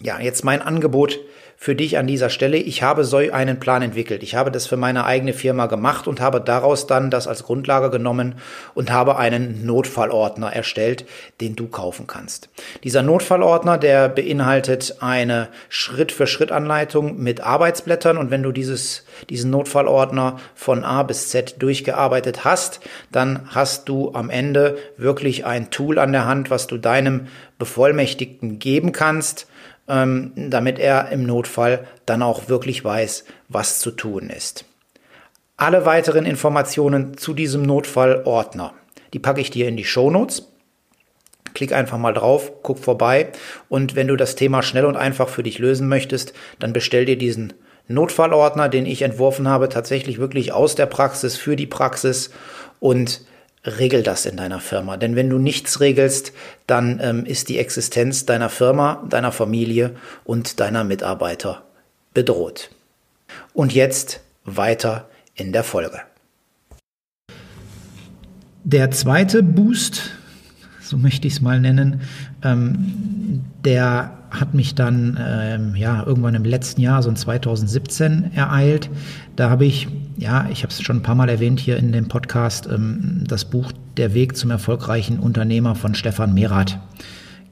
Ja, 0.02 0.20
jetzt 0.20 0.44
mein 0.44 0.62
Angebot 0.62 1.20
für 1.62 1.76
dich 1.76 1.98
an 1.98 2.08
dieser 2.08 2.30
Stelle. 2.30 2.56
Ich 2.56 2.84
habe 2.84 3.04
so 3.04 3.18
einen 3.18 3.60
Plan 3.60 3.82
entwickelt. 3.82 4.24
Ich 4.24 4.34
habe 4.34 4.50
das 4.50 4.66
für 4.66 4.78
meine 4.78 5.04
eigene 5.04 5.34
Firma 5.34 5.66
gemacht 5.66 6.08
und 6.08 6.22
habe 6.22 6.40
daraus 6.40 6.88
dann 6.88 7.12
das 7.12 7.28
als 7.28 7.44
Grundlage 7.44 7.90
genommen 7.90 8.36
und 8.76 8.92
habe 8.92 9.18
einen 9.18 9.66
Notfallordner 9.66 10.54
erstellt, 10.54 11.04
den 11.42 11.58
du 11.58 11.68
kaufen 11.68 12.08
kannst. 12.08 12.48
Dieser 12.86 13.04
Notfallordner, 13.04 13.78
der 13.78 14.08
beinhaltet 14.08 15.00
eine 15.02 15.50
Schritt-für-Schritt-Anleitung 15.68 17.20
mit 17.22 17.42
Arbeitsblättern 17.42 18.18
und 18.18 18.32
wenn 18.32 18.42
du 18.42 18.54
dieses, 18.54 19.04
diesen 19.30 19.52
Notfallordner 19.52 20.40
von 20.56 20.86
A 20.86 21.04
bis 21.04 21.28
Z 21.28 21.62
durchgearbeitet 21.62 22.46
hast, 22.46 22.80
dann 23.12 23.50
hast 23.50 23.90
du 23.90 24.14
am 24.14 24.30
Ende 24.30 24.78
wirklich 24.96 25.46
ein 25.46 25.70
Tool 25.72 26.00
an 26.00 26.14
der 26.14 26.26
Hand, 26.26 26.52
was 26.52 26.68
du 26.68 26.78
deinem 26.78 27.28
Bevollmächtigten 27.58 28.60
geben 28.60 28.94
kannst, 28.94 29.48
ähm, 29.90 30.32
damit 30.36 30.80
er 30.80 31.10
im 31.10 31.26
Notfall 31.26 31.86
dann 32.06 32.22
auch 32.22 32.48
wirklich 32.48 32.86
weiß, 32.86 33.26
was 33.50 33.80
zu 33.80 33.92
tun 33.92 34.30
ist. 34.30 34.66
Alle 35.58 35.86
weiteren 35.86 36.26
Informationen 36.26 37.18
zu 37.18 37.34
diesem 37.34 37.64
Notfallordner, 37.64 38.74
Die 39.14 39.20
packe 39.20 39.42
ich 39.42 39.50
dir 39.50 39.68
in 39.68 39.76
die 39.76 39.84
Show 39.84 40.10
Notes. 40.12 40.48
Klick 41.56 41.74
einfach 41.74 41.98
mal 41.98 42.14
drauf, 42.14 42.52
guck 42.62 42.78
vorbei 42.78 43.32
und 43.68 43.96
wenn 43.96 44.08
du 44.08 44.16
das 44.16 44.36
Thema 44.36 44.62
schnell 44.62 44.86
und 44.86 44.96
einfach 44.96 45.28
für 45.28 45.42
dich 45.42 45.58
lösen 45.58 45.88
möchtest, 45.88 46.34
dann 46.60 46.74
bestell 46.74 47.06
dir 47.06 47.18
diesen 47.18 47.54
Notfallordner, 47.88 48.70
den 48.70 48.86
ich 48.86 49.02
entworfen 49.02 49.48
habe, 49.48 49.68
tatsächlich 49.68 50.20
wirklich 50.20 50.54
aus 50.54 50.76
der 50.76 50.86
Praxis 50.86 51.38
für 51.38 51.56
die 51.56 51.66
Praxis 51.66 52.30
und 52.80 53.22
regel 53.66 54.04
das 54.04 54.26
in 54.26 54.38
deiner 54.38 54.60
Firma. 54.60 54.98
Denn 54.98 55.16
wenn 55.16 55.30
du 55.30 55.38
nichts 55.38 55.80
regelst, 55.80 56.34
dann 56.68 57.00
ähm, 57.02 57.26
ist 57.26 57.50
die 57.50 57.58
Existenz 57.58 58.26
deiner 58.26 58.50
Firma, 58.50 59.06
deiner 59.10 59.32
Familie 59.32 59.96
und 60.24 60.60
deiner 60.60 60.84
Mitarbeiter 60.84 61.64
bedroht. 62.14 62.70
Und 63.54 63.74
jetzt 63.74 64.22
weiter 64.46 65.10
in 65.36 65.52
der 65.52 65.64
Folge. 65.64 66.00
Der 68.64 68.92
zweite 68.92 69.42
Boost, 69.42 70.12
so 70.82 70.98
möchte 70.98 71.28
ich 71.28 71.34
es 71.34 71.42
mal 71.42 71.60
nennen, 71.60 72.02
ähm, 72.44 73.44
der 73.64 74.18
hat 74.32 74.54
mich 74.54 74.76
dann 74.76 75.18
ähm, 75.20 75.76
ja 75.76 76.04
irgendwann 76.06 76.36
im 76.36 76.44
letzten 76.44 76.82
Jahr, 76.82 77.02
so 77.02 77.10
in 77.10 77.16
2017, 77.16 78.32
ereilt. 78.36 78.90
Da 79.36 79.50
habe 79.50 79.66
ich, 79.66 79.88
ja, 80.20 80.50
ich 80.52 80.64
habe 80.64 80.72
es 80.72 80.82
schon 80.82 80.98
ein 80.98 81.04
paar 81.04 81.16
Mal 81.16 81.30
erwähnt 81.30 81.60
hier 81.60 81.78
in 81.78 81.92
dem 81.94 82.10
Podcast, 82.10 82.68
ähm, 82.72 83.24
das 83.26 83.46
Buch 83.46 83.72
Der 83.96 84.14
Weg 84.14 84.36
zum 84.36 84.52
erfolgreichen 84.52 85.18
Unternehmer 85.18 85.76
von 85.76 85.96
Stefan 85.96 86.34
Merath 86.34 86.78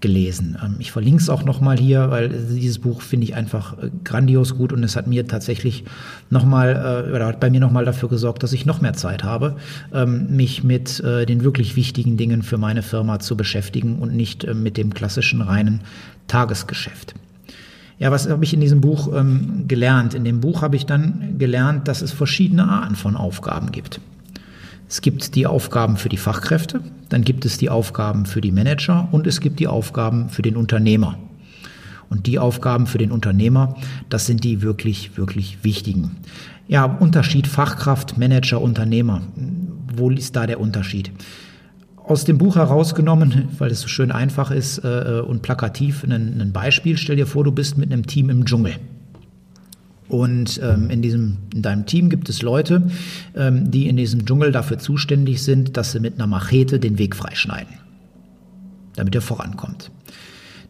gelesen. 0.01 0.57
Ähm, 0.61 0.75
ich 0.79 0.91
verlinke 0.91 1.21
es 1.21 1.29
auch 1.29 1.45
nochmal 1.45 1.77
hier, 1.77 2.11
weil 2.11 2.27
dieses 2.27 2.79
Buch 2.79 3.01
finde 3.01 3.23
ich 3.23 3.35
einfach 3.35 3.77
äh, 3.81 3.89
grandios 4.03 4.57
gut 4.57 4.73
und 4.73 4.83
es 4.83 4.97
hat 4.97 5.07
mir 5.07 5.25
tatsächlich 5.27 5.85
nochmal, 6.29 7.05
äh, 7.07 7.15
oder 7.15 7.27
hat 7.27 7.39
bei 7.39 7.49
mir 7.49 7.61
nochmal 7.61 7.85
dafür 7.85 8.09
gesorgt, 8.09 8.43
dass 8.43 8.51
ich 8.51 8.65
noch 8.65 8.81
mehr 8.81 8.93
Zeit 8.93 9.23
habe, 9.23 9.55
ähm, 9.93 10.35
mich 10.35 10.65
mit 10.65 10.99
äh, 10.99 11.25
den 11.25 11.45
wirklich 11.45 11.77
wichtigen 11.77 12.17
Dingen 12.17 12.43
für 12.43 12.57
meine 12.57 12.83
Firma 12.83 13.19
zu 13.19 13.37
beschäftigen 13.37 13.99
und 13.99 14.13
nicht 14.13 14.45
mit 14.53 14.75
dem 14.75 14.93
klassischen 14.93 15.41
reinen 15.41 15.81
Tagesgeschäft. 16.27 17.15
Ja, 17.99 18.11
was 18.11 18.29
habe 18.29 18.43
ich 18.43 18.53
in 18.53 18.61
diesem 18.61 18.81
Buch 18.81 19.11
ähm, 19.13 19.65
gelernt? 19.67 20.13
In 20.13 20.23
dem 20.23 20.39
Buch 20.39 20.61
habe 20.61 20.75
ich 20.75 20.85
dann 20.85 21.35
gelernt, 21.37 21.87
dass 21.87 22.01
es 22.01 22.11
verschiedene 22.11 22.67
Arten 22.67 22.95
von 22.95 23.15
Aufgaben 23.15 23.71
gibt. 23.71 23.99
Es 24.87 25.01
gibt 25.01 25.35
die 25.35 25.47
Aufgaben 25.47 25.97
für 25.97 26.07
die 26.07 26.17
Fachkräfte, 26.17 26.81
dann 27.09 27.23
gibt 27.23 27.43
es 27.45 27.57
die 27.57 27.69
Aufgaben 27.69 28.25
für 28.25 28.39
die 28.39 28.51
Manager 28.51 29.09
und 29.11 29.27
es 29.27 29.41
gibt 29.41 29.59
die 29.59 29.67
Aufgaben 29.67 30.29
für 30.29 30.41
den 30.41 30.55
Unternehmer. 30.55 31.17
Und 32.09 32.25
die 32.25 32.39
Aufgaben 32.39 32.87
für 32.87 32.97
den 32.97 33.11
Unternehmer, 33.11 33.75
das 34.09 34.27
sind 34.27 34.45
die 34.45 34.61
wirklich, 34.61 35.17
wirklich 35.17 35.63
wichtigen. 35.63 36.17
Ja, 36.69 36.85
Unterschied 36.85 37.47
Fachkraft, 37.47 38.17
Manager, 38.17 38.61
Unternehmer. 38.61 39.23
Wo 39.93 40.09
ist 40.09 40.35
da 40.35 40.47
der 40.47 40.61
Unterschied? 40.61 41.11
Aus 42.07 42.23
dem 42.23 42.37
Buch 42.37 42.55
herausgenommen, 42.55 43.49
weil 43.57 43.69
es 43.69 43.81
so 43.81 43.89
schön 43.89 44.11
einfach 44.11 44.49
ist 44.49 44.77
äh, 44.79 45.21
und 45.25 45.41
plakativ, 45.41 46.05
ein, 46.05 46.39
ein 46.39 46.53
Beispiel. 46.53 46.97
Stell 46.97 47.17
dir 47.17 47.27
vor, 47.27 47.43
du 47.43 47.51
bist 47.51 47.77
mit 47.77 47.91
einem 47.91 48.07
Team 48.07 48.29
im 48.29 48.45
Dschungel. 48.45 48.75
Und 50.07 50.61
ähm, 50.63 50.89
in, 50.89 51.01
diesem, 51.01 51.37
in 51.53 51.61
deinem 51.61 51.85
Team 51.85 52.09
gibt 52.09 52.29
es 52.29 52.41
Leute, 52.41 52.89
ähm, 53.35 53.69
die 53.71 53.89
in 53.89 53.97
diesem 53.97 54.25
Dschungel 54.25 54.53
dafür 54.53 54.79
zuständig 54.79 55.43
sind, 55.43 55.75
dass 55.75 55.91
sie 55.91 55.99
mit 55.99 56.13
einer 56.13 56.27
Machete 56.27 56.79
den 56.79 56.97
Weg 56.97 57.13
freischneiden, 57.13 57.75
damit 58.95 59.13
er 59.13 59.21
vorankommt. 59.21 59.91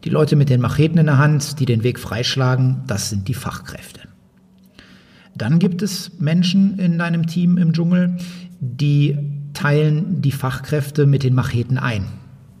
Die 0.02 0.10
Leute 0.10 0.34
mit 0.34 0.48
den 0.48 0.60
Macheten 0.60 0.98
in 0.98 1.06
der 1.06 1.18
Hand, 1.18 1.60
die 1.60 1.66
den 1.66 1.84
Weg 1.84 2.00
freischlagen, 2.00 2.82
das 2.88 3.10
sind 3.10 3.28
die 3.28 3.34
Fachkräfte. 3.34 4.00
Dann 5.36 5.60
gibt 5.60 5.82
es 5.82 6.18
Menschen 6.18 6.80
in 6.80 6.98
deinem 6.98 7.28
Team 7.28 7.58
im 7.58 7.72
Dschungel, 7.72 8.16
die 8.60 9.16
teilen 9.58 10.22
die 10.22 10.30
Fachkräfte 10.30 11.04
mit 11.04 11.24
den 11.24 11.34
Macheten 11.34 11.78
ein. 11.78 12.06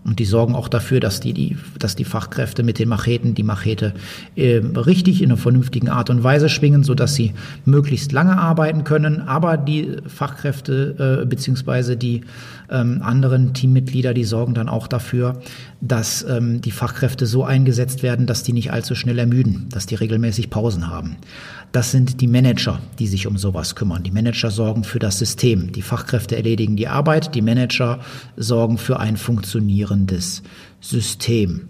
Und 0.04 0.18
die 0.18 0.24
sorgen 0.24 0.56
auch 0.56 0.68
dafür, 0.68 0.98
dass 0.98 1.20
die, 1.20 1.32
die, 1.32 1.56
dass 1.78 1.94
die 1.94 2.04
Fachkräfte 2.04 2.64
mit 2.64 2.80
den 2.80 2.88
Macheten 2.88 3.34
die 3.34 3.44
Machete 3.44 3.94
äh, 4.34 4.56
richtig 4.56 5.22
in 5.22 5.30
einer 5.30 5.36
vernünftigen 5.36 5.90
Art 5.90 6.10
und 6.10 6.24
Weise 6.24 6.48
schwingen, 6.48 6.82
sodass 6.82 7.14
sie 7.14 7.34
möglichst 7.64 8.10
lange 8.10 8.36
arbeiten 8.36 8.82
können. 8.82 9.20
Aber 9.20 9.56
die 9.56 9.96
Fachkräfte 10.06 11.20
äh, 11.22 11.26
beziehungsweise 11.26 11.96
die 11.96 12.22
ähm, 12.68 13.00
anderen 13.02 13.54
Teammitglieder, 13.54 14.12
die 14.12 14.24
sorgen 14.24 14.54
dann 14.54 14.68
auch 14.68 14.88
dafür, 14.88 15.40
dass 15.80 16.24
ähm, 16.28 16.62
die 16.62 16.72
Fachkräfte 16.72 17.26
so 17.26 17.44
eingesetzt 17.44 18.02
werden, 18.02 18.26
dass 18.26 18.42
die 18.42 18.52
nicht 18.52 18.72
allzu 18.72 18.96
schnell 18.96 19.18
ermüden, 19.18 19.68
dass 19.70 19.86
die 19.86 19.94
regelmäßig 19.94 20.50
Pausen 20.50 20.88
haben. 20.88 21.16
Das 21.72 21.90
sind 21.90 22.20
die 22.20 22.26
Manager, 22.26 22.80
die 22.98 23.06
sich 23.06 23.26
um 23.26 23.36
sowas 23.36 23.74
kümmern. 23.74 24.02
Die 24.02 24.10
Manager 24.10 24.50
sorgen 24.50 24.84
für 24.84 24.98
das 24.98 25.18
System. 25.18 25.72
Die 25.72 25.82
Fachkräfte 25.82 26.36
erledigen 26.36 26.76
die 26.76 26.88
Arbeit. 26.88 27.34
Die 27.34 27.42
Manager 27.42 28.00
sorgen 28.36 28.78
für 28.78 28.98
ein 28.98 29.16
funktionierendes 29.16 30.42
System. 30.80 31.68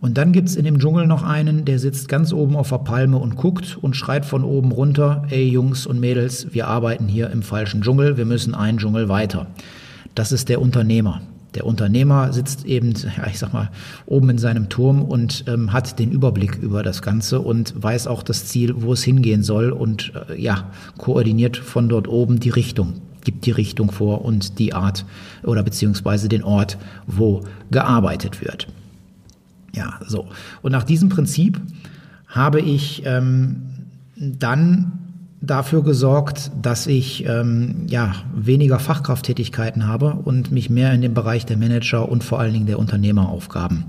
Und 0.00 0.18
dann 0.18 0.32
gibt's 0.32 0.56
in 0.56 0.64
dem 0.64 0.80
Dschungel 0.80 1.06
noch 1.06 1.22
einen, 1.22 1.64
der 1.64 1.78
sitzt 1.78 2.08
ganz 2.08 2.32
oben 2.32 2.56
auf 2.56 2.70
der 2.70 2.78
Palme 2.78 3.18
und 3.18 3.36
guckt 3.36 3.78
und 3.80 3.94
schreit 3.94 4.26
von 4.26 4.42
oben 4.42 4.72
runter, 4.72 5.24
ey 5.30 5.48
Jungs 5.48 5.86
und 5.86 6.00
Mädels, 6.00 6.52
wir 6.52 6.66
arbeiten 6.66 7.06
hier 7.06 7.30
im 7.30 7.42
falschen 7.42 7.82
Dschungel, 7.82 8.16
wir 8.16 8.24
müssen 8.24 8.52
einen 8.52 8.78
Dschungel 8.78 9.08
weiter. 9.08 9.46
Das 10.16 10.32
ist 10.32 10.48
der 10.48 10.60
Unternehmer. 10.60 11.22
Der 11.54 11.66
Unternehmer 11.66 12.32
sitzt 12.32 12.64
eben, 12.64 12.94
ja, 12.94 13.26
ich 13.26 13.38
sag 13.38 13.52
mal, 13.52 13.70
oben 14.06 14.30
in 14.30 14.38
seinem 14.38 14.68
Turm 14.68 15.02
und 15.02 15.44
ähm, 15.46 15.72
hat 15.72 15.98
den 15.98 16.10
Überblick 16.10 16.56
über 16.56 16.82
das 16.82 17.02
Ganze 17.02 17.40
und 17.40 17.74
weiß 17.80 18.06
auch 18.06 18.22
das 18.22 18.46
Ziel, 18.46 18.82
wo 18.82 18.94
es 18.94 19.02
hingehen 19.02 19.42
soll 19.42 19.70
und 19.70 20.12
äh, 20.30 20.40
ja, 20.40 20.70
koordiniert 20.96 21.56
von 21.56 21.88
dort 21.88 22.08
oben 22.08 22.40
die 22.40 22.50
Richtung, 22.50 22.94
gibt 23.22 23.44
die 23.44 23.50
Richtung 23.50 23.90
vor 23.90 24.24
und 24.24 24.58
die 24.58 24.72
Art 24.72 25.04
oder 25.42 25.62
beziehungsweise 25.62 26.28
den 26.28 26.42
Ort, 26.42 26.78
wo 27.06 27.42
gearbeitet 27.70 28.40
wird. 28.40 28.68
Ja, 29.74 30.00
so. 30.06 30.28
Und 30.62 30.72
nach 30.72 30.84
diesem 30.84 31.08
Prinzip 31.08 31.60
habe 32.28 32.60
ich 32.60 33.02
ähm, 33.04 33.62
dann 34.16 35.01
dafür 35.42 35.82
gesorgt, 35.82 36.52
dass 36.62 36.86
ich 36.86 37.26
ähm, 37.26 37.86
ja, 37.88 38.14
weniger 38.34 38.78
Fachkrafttätigkeiten 38.78 39.86
habe 39.86 40.14
und 40.14 40.52
mich 40.52 40.70
mehr 40.70 40.92
in 40.94 41.02
dem 41.02 41.14
Bereich 41.14 41.44
der 41.44 41.56
Manager 41.56 42.08
und 42.08 42.22
vor 42.22 42.38
allen 42.38 42.52
Dingen 42.52 42.66
der 42.66 42.78
Unternehmeraufgaben 42.78 43.84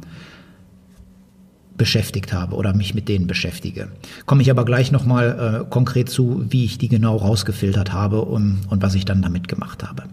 beschäftigt 1.77 2.33
habe 2.33 2.55
oder 2.55 2.75
mich 2.75 2.93
mit 2.93 3.07
denen 3.07 3.27
beschäftige. 3.27 3.89
Komme 4.25 4.41
ich 4.41 4.51
aber 4.51 4.65
gleich 4.65 4.91
nochmal 4.91 5.63
äh, 5.63 5.69
konkret 5.69 6.09
zu, 6.09 6.43
wie 6.49 6.65
ich 6.65 6.77
die 6.77 6.87
genau 6.87 7.17
rausgefiltert 7.17 7.93
habe 7.93 8.21
und, 8.21 8.61
und 8.69 8.81
was 8.81 8.95
ich 8.95 9.05
dann 9.05 9.21
damit 9.21 9.47
gemacht 9.47 9.83
habe. 9.83 10.03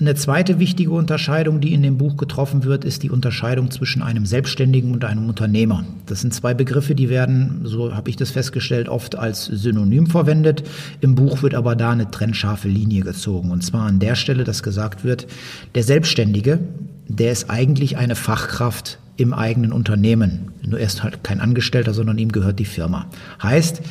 Eine 0.00 0.14
zweite 0.14 0.60
wichtige 0.60 0.92
Unterscheidung, 0.92 1.60
die 1.60 1.74
in 1.74 1.82
dem 1.82 1.98
Buch 1.98 2.16
getroffen 2.16 2.62
wird, 2.62 2.84
ist 2.84 3.02
die 3.02 3.10
Unterscheidung 3.10 3.72
zwischen 3.72 4.00
einem 4.00 4.26
Selbstständigen 4.26 4.92
und 4.92 5.04
einem 5.04 5.28
Unternehmer. 5.28 5.84
Das 6.06 6.20
sind 6.20 6.32
zwei 6.32 6.54
Begriffe, 6.54 6.94
die 6.94 7.08
werden, 7.08 7.62
so 7.64 7.92
habe 7.92 8.08
ich 8.08 8.14
das 8.14 8.30
festgestellt, 8.30 8.88
oft 8.88 9.16
als 9.16 9.46
Synonym 9.46 10.06
verwendet. 10.06 10.62
Im 11.00 11.16
Buch 11.16 11.42
wird 11.42 11.56
aber 11.56 11.74
da 11.74 11.90
eine 11.90 12.12
trennscharfe 12.12 12.68
Linie 12.68 13.02
gezogen. 13.02 13.50
Und 13.50 13.64
zwar 13.64 13.86
an 13.86 13.98
der 13.98 14.14
Stelle, 14.14 14.44
dass 14.44 14.62
gesagt 14.62 15.02
wird, 15.02 15.26
der 15.74 15.82
Selbstständige, 15.82 16.60
der 17.08 17.32
ist 17.32 17.50
eigentlich 17.50 17.96
eine 17.96 18.14
Fachkraft 18.14 19.00
im 19.16 19.34
eigenen 19.34 19.72
Unternehmen. 19.72 20.52
Nur 20.64 20.78
er 20.78 20.86
ist 20.86 21.02
halt 21.02 21.24
kein 21.24 21.40
Angestellter, 21.40 21.92
sondern 21.92 22.18
ihm 22.18 22.30
gehört 22.30 22.60
die 22.60 22.66
Firma. 22.66 23.06
Heißt, 23.42 23.82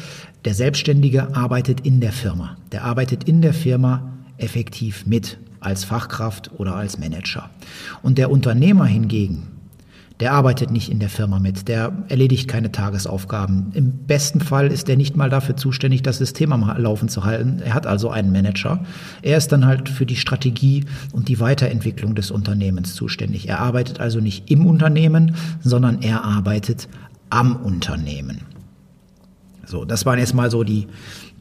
der 0.45 0.53
Selbstständige 0.53 1.35
arbeitet 1.35 1.81
in 1.81 1.99
der 1.99 2.13
Firma. 2.13 2.55
Der 2.71 2.85
arbeitet 2.85 3.25
in 3.25 3.41
der 3.41 3.53
Firma 3.53 4.13
effektiv 4.37 5.05
mit 5.05 5.37
als 5.59 5.83
Fachkraft 5.83 6.51
oder 6.57 6.75
als 6.75 6.97
Manager. 6.97 7.49
Und 8.01 8.17
der 8.17 8.31
Unternehmer 8.31 8.85
hingegen, 8.85 9.47
der 10.19 10.33
arbeitet 10.33 10.71
nicht 10.71 10.89
in 10.89 10.99
der 10.99 11.09
Firma 11.09 11.37
mit, 11.37 11.67
der 11.67 11.93
erledigt 12.07 12.47
keine 12.47 12.71
Tagesaufgaben. 12.71 13.71
Im 13.73 13.91
besten 14.07 14.39
Fall 14.41 14.71
ist 14.71 14.89
er 14.89 14.95
nicht 14.95 15.15
mal 15.15 15.29
dafür 15.29 15.55
zuständig, 15.55 16.01
das 16.01 16.17
System 16.17 16.51
am 16.53 16.65
Laufen 16.77 17.07
zu 17.07 17.23
halten. 17.23 17.61
Er 17.63 17.75
hat 17.75 17.85
also 17.85 18.09
einen 18.09 18.31
Manager. 18.31 18.83
Er 19.21 19.37
ist 19.37 19.51
dann 19.51 19.67
halt 19.67 19.89
für 19.89 20.07
die 20.07 20.15
Strategie 20.15 20.85
und 21.11 21.27
die 21.27 21.39
Weiterentwicklung 21.39 22.15
des 22.15 22.31
Unternehmens 22.31 22.95
zuständig. 22.95 23.47
Er 23.47 23.59
arbeitet 23.59 23.99
also 23.99 24.19
nicht 24.19 24.49
im 24.49 24.65
Unternehmen, 24.65 25.35
sondern 25.61 26.01
er 26.01 26.23
arbeitet 26.23 26.87
am 27.29 27.55
Unternehmen. 27.57 28.41
So, 29.67 29.85
das 29.85 30.05
waren 30.05 30.17
erstmal 30.17 30.49
so 30.49 30.63
die, 30.63 30.87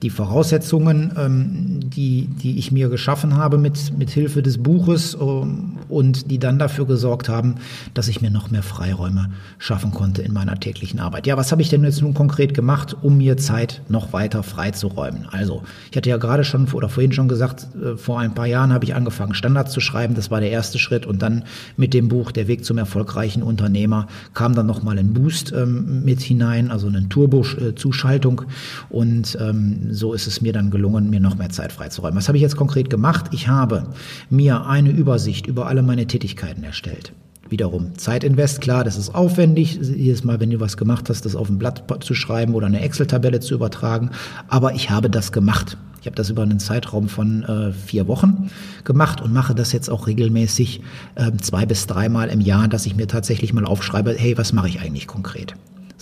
die 0.02 0.10
Voraussetzungen, 0.10 1.12
ähm, 1.16 1.80
die, 1.88 2.28
die 2.42 2.58
ich 2.58 2.70
mir 2.70 2.88
geschaffen 2.88 3.36
habe 3.36 3.56
mit, 3.56 3.96
mit 3.96 4.10
Hilfe 4.10 4.42
des 4.42 4.58
Buches 4.58 5.16
ähm, 5.18 5.78
und 5.88 6.30
die 6.30 6.38
dann 6.38 6.58
dafür 6.58 6.86
gesorgt 6.86 7.28
haben, 7.28 7.56
dass 7.94 8.08
ich 8.08 8.20
mir 8.20 8.30
noch 8.30 8.50
mehr 8.50 8.62
Freiräume 8.62 9.30
schaffen 9.58 9.92
konnte 9.92 10.20
in 10.20 10.32
meiner 10.32 10.60
täglichen 10.60 11.00
Arbeit. 11.00 11.26
Ja, 11.26 11.36
was 11.36 11.50
habe 11.50 11.62
ich 11.62 11.70
denn 11.70 11.82
jetzt 11.84 12.02
nun 12.02 12.12
konkret 12.12 12.52
gemacht, 12.52 12.94
um 13.00 13.16
mir 13.16 13.38
Zeit 13.38 13.80
noch 13.88 14.12
weiter 14.12 14.42
freizuräumen? 14.42 15.26
Also, 15.30 15.62
ich 15.90 15.96
hatte 15.96 16.10
ja 16.10 16.18
gerade 16.18 16.44
schon 16.44 16.66
oder 16.72 16.88
vorhin 16.90 17.12
schon 17.12 17.28
gesagt, 17.28 17.68
äh, 17.82 17.96
vor 17.96 18.20
ein 18.20 18.34
paar 18.34 18.46
Jahren 18.46 18.72
habe 18.74 18.84
ich 18.84 18.94
angefangen, 18.94 19.34
Standards 19.34 19.72
zu 19.72 19.80
schreiben. 19.80 20.14
Das 20.14 20.30
war 20.30 20.40
der 20.40 20.50
erste 20.50 20.78
Schritt 20.78 21.06
und 21.06 21.22
dann 21.22 21.44
mit 21.76 21.94
dem 21.94 22.08
Buch 22.08 22.32
Der 22.32 22.48
Weg 22.48 22.64
zum 22.64 22.76
erfolgreichen 22.76 23.42
Unternehmer 23.42 24.08
kam 24.34 24.54
dann 24.54 24.66
nochmal 24.66 24.98
ein 24.98 25.14
Boost 25.14 25.52
ähm, 25.52 26.04
mit 26.04 26.20
hinein, 26.20 26.70
also 26.70 26.88
eine 26.88 27.08
Turbo-Zuschaltung 27.08 28.42
und 28.90 29.38
ähm, 29.40 29.85
so 29.92 30.12
ist 30.12 30.26
es 30.26 30.40
mir 30.40 30.52
dann 30.52 30.70
gelungen, 30.70 31.10
mir 31.10 31.20
noch 31.20 31.36
mehr 31.36 31.50
Zeit 31.50 31.72
freizuräumen. 31.72 32.16
Was 32.16 32.28
habe 32.28 32.38
ich 32.38 32.42
jetzt 32.42 32.56
konkret 32.56 32.90
gemacht? 32.90 33.26
Ich 33.32 33.48
habe 33.48 33.84
mir 34.30 34.66
eine 34.66 34.90
Übersicht 34.90 35.46
über 35.46 35.66
alle 35.66 35.82
meine 35.82 36.06
Tätigkeiten 36.06 36.62
erstellt. 36.64 37.12
Wiederum 37.48 37.96
Zeitinvest, 37.96 38.60
klar, 38.60 38.82
das 38.82 38.96
ist 38.96 39.14
aufwendig, 39.14 39.78
jedes 39.80 40.24
Mal, 40.24 40.40
wenn 40.40 40.50
du 40.50 40.58
was 40.58 40.76
gemacht 40.76 41.08
hast, 41.08 41.24
das 41.24 41.36
auf 41.36 41.48
ein 41.48 41.58
Blatt 41.58 41.84
zu 42.00 42.14
schreiben 42.14 42.54
oder 42.54 42.66
eine 42.66 42.80
Excel-Tabelle 42.80 43.40
zu 43.40 43.54
übertragen. 43.54 44.10
Aber 44.48 44.74
ich 44.74 44.90
habe 44.90 45.08
das 45.10 45.30
gemacht. 45.30 45.76
Ich 46.00 46.06
habe 46.06 46.16
das 46.16 46.30
über 46.30 46.42
einen 46.42 46.60
Zeitraum 46.60 47.08
von 47.08 47.42
äh, 47.44 47.72
vier 47.72 48.06
Wochen 48.08 48.50
gemacht 48.84 49.20
und 49.20 49.32
mache 49.32 49.54
das 49.54 49.72
jetzt 49.72 49.90
auch 49.90 50.06
regelmäßig 50.06 50.80
äh, 51.16 51.32
zwei 51.40 51.66
bis 51.66 51.86
dreimal 51.86 52.28
im 52.28 52.40
Jahr, 52.40 52.68
dass 52.68 52.86
ich 52.86 52.96
mir 52.96 53.06
tatsächlich 53.06 53.52
mal 53.52 53.64
aufschreibe, 53.64 54.14
hey, 54.16 54.36
was 54.38 54.52
mache 54.52 54.68
ich 54.68 54.80
eigentlich 54.80 55.06
konkret? 55.06 55.54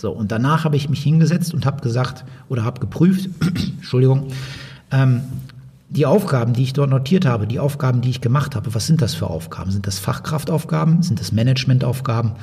So, 0.05 0.11
und 0.11 0.31
danach 0.31 0.65
habe 0.65 0.75
ich 0.77 0.87
mich 0.87 1.01
hingesetzt 1.01 1.51
und 1.55 1.65
habe 1.65 1.81
gesagt 1.81 2.25
oder 2.47 2.63
habe 2.63 2.79
geprüft, 2.79 3.27
Entschuldigung, 3.77 4.27
ähm, 4.91 5.21
die 5.89 6.05
Aufgaben, 6.05 6.53
die 6.53 6.61
ich 6.61 6.73
dort 6.73 6.91
notiert 6.91 7.25
habe, 7.25 7.47
die 7.47 7.57
Aufgaben, 7.57 8.01
die 8.01 8.11
ich 8.11 8.21
gemacht 8.21 8.55
habe, 8.55 8.75
was 8.75 8.85
sind 8.85 9.01
das 9.01 9.15
für 9.15 9.25
Aufgaben? 9.25 9.71
Sind 9.71 9.87
das 9.87 9.97
Fachkraftaufgaben? 9.97 11.01
Sind 11.01 11.19
das 11.19 11.31
Managementaufgaben? 11.31 12.33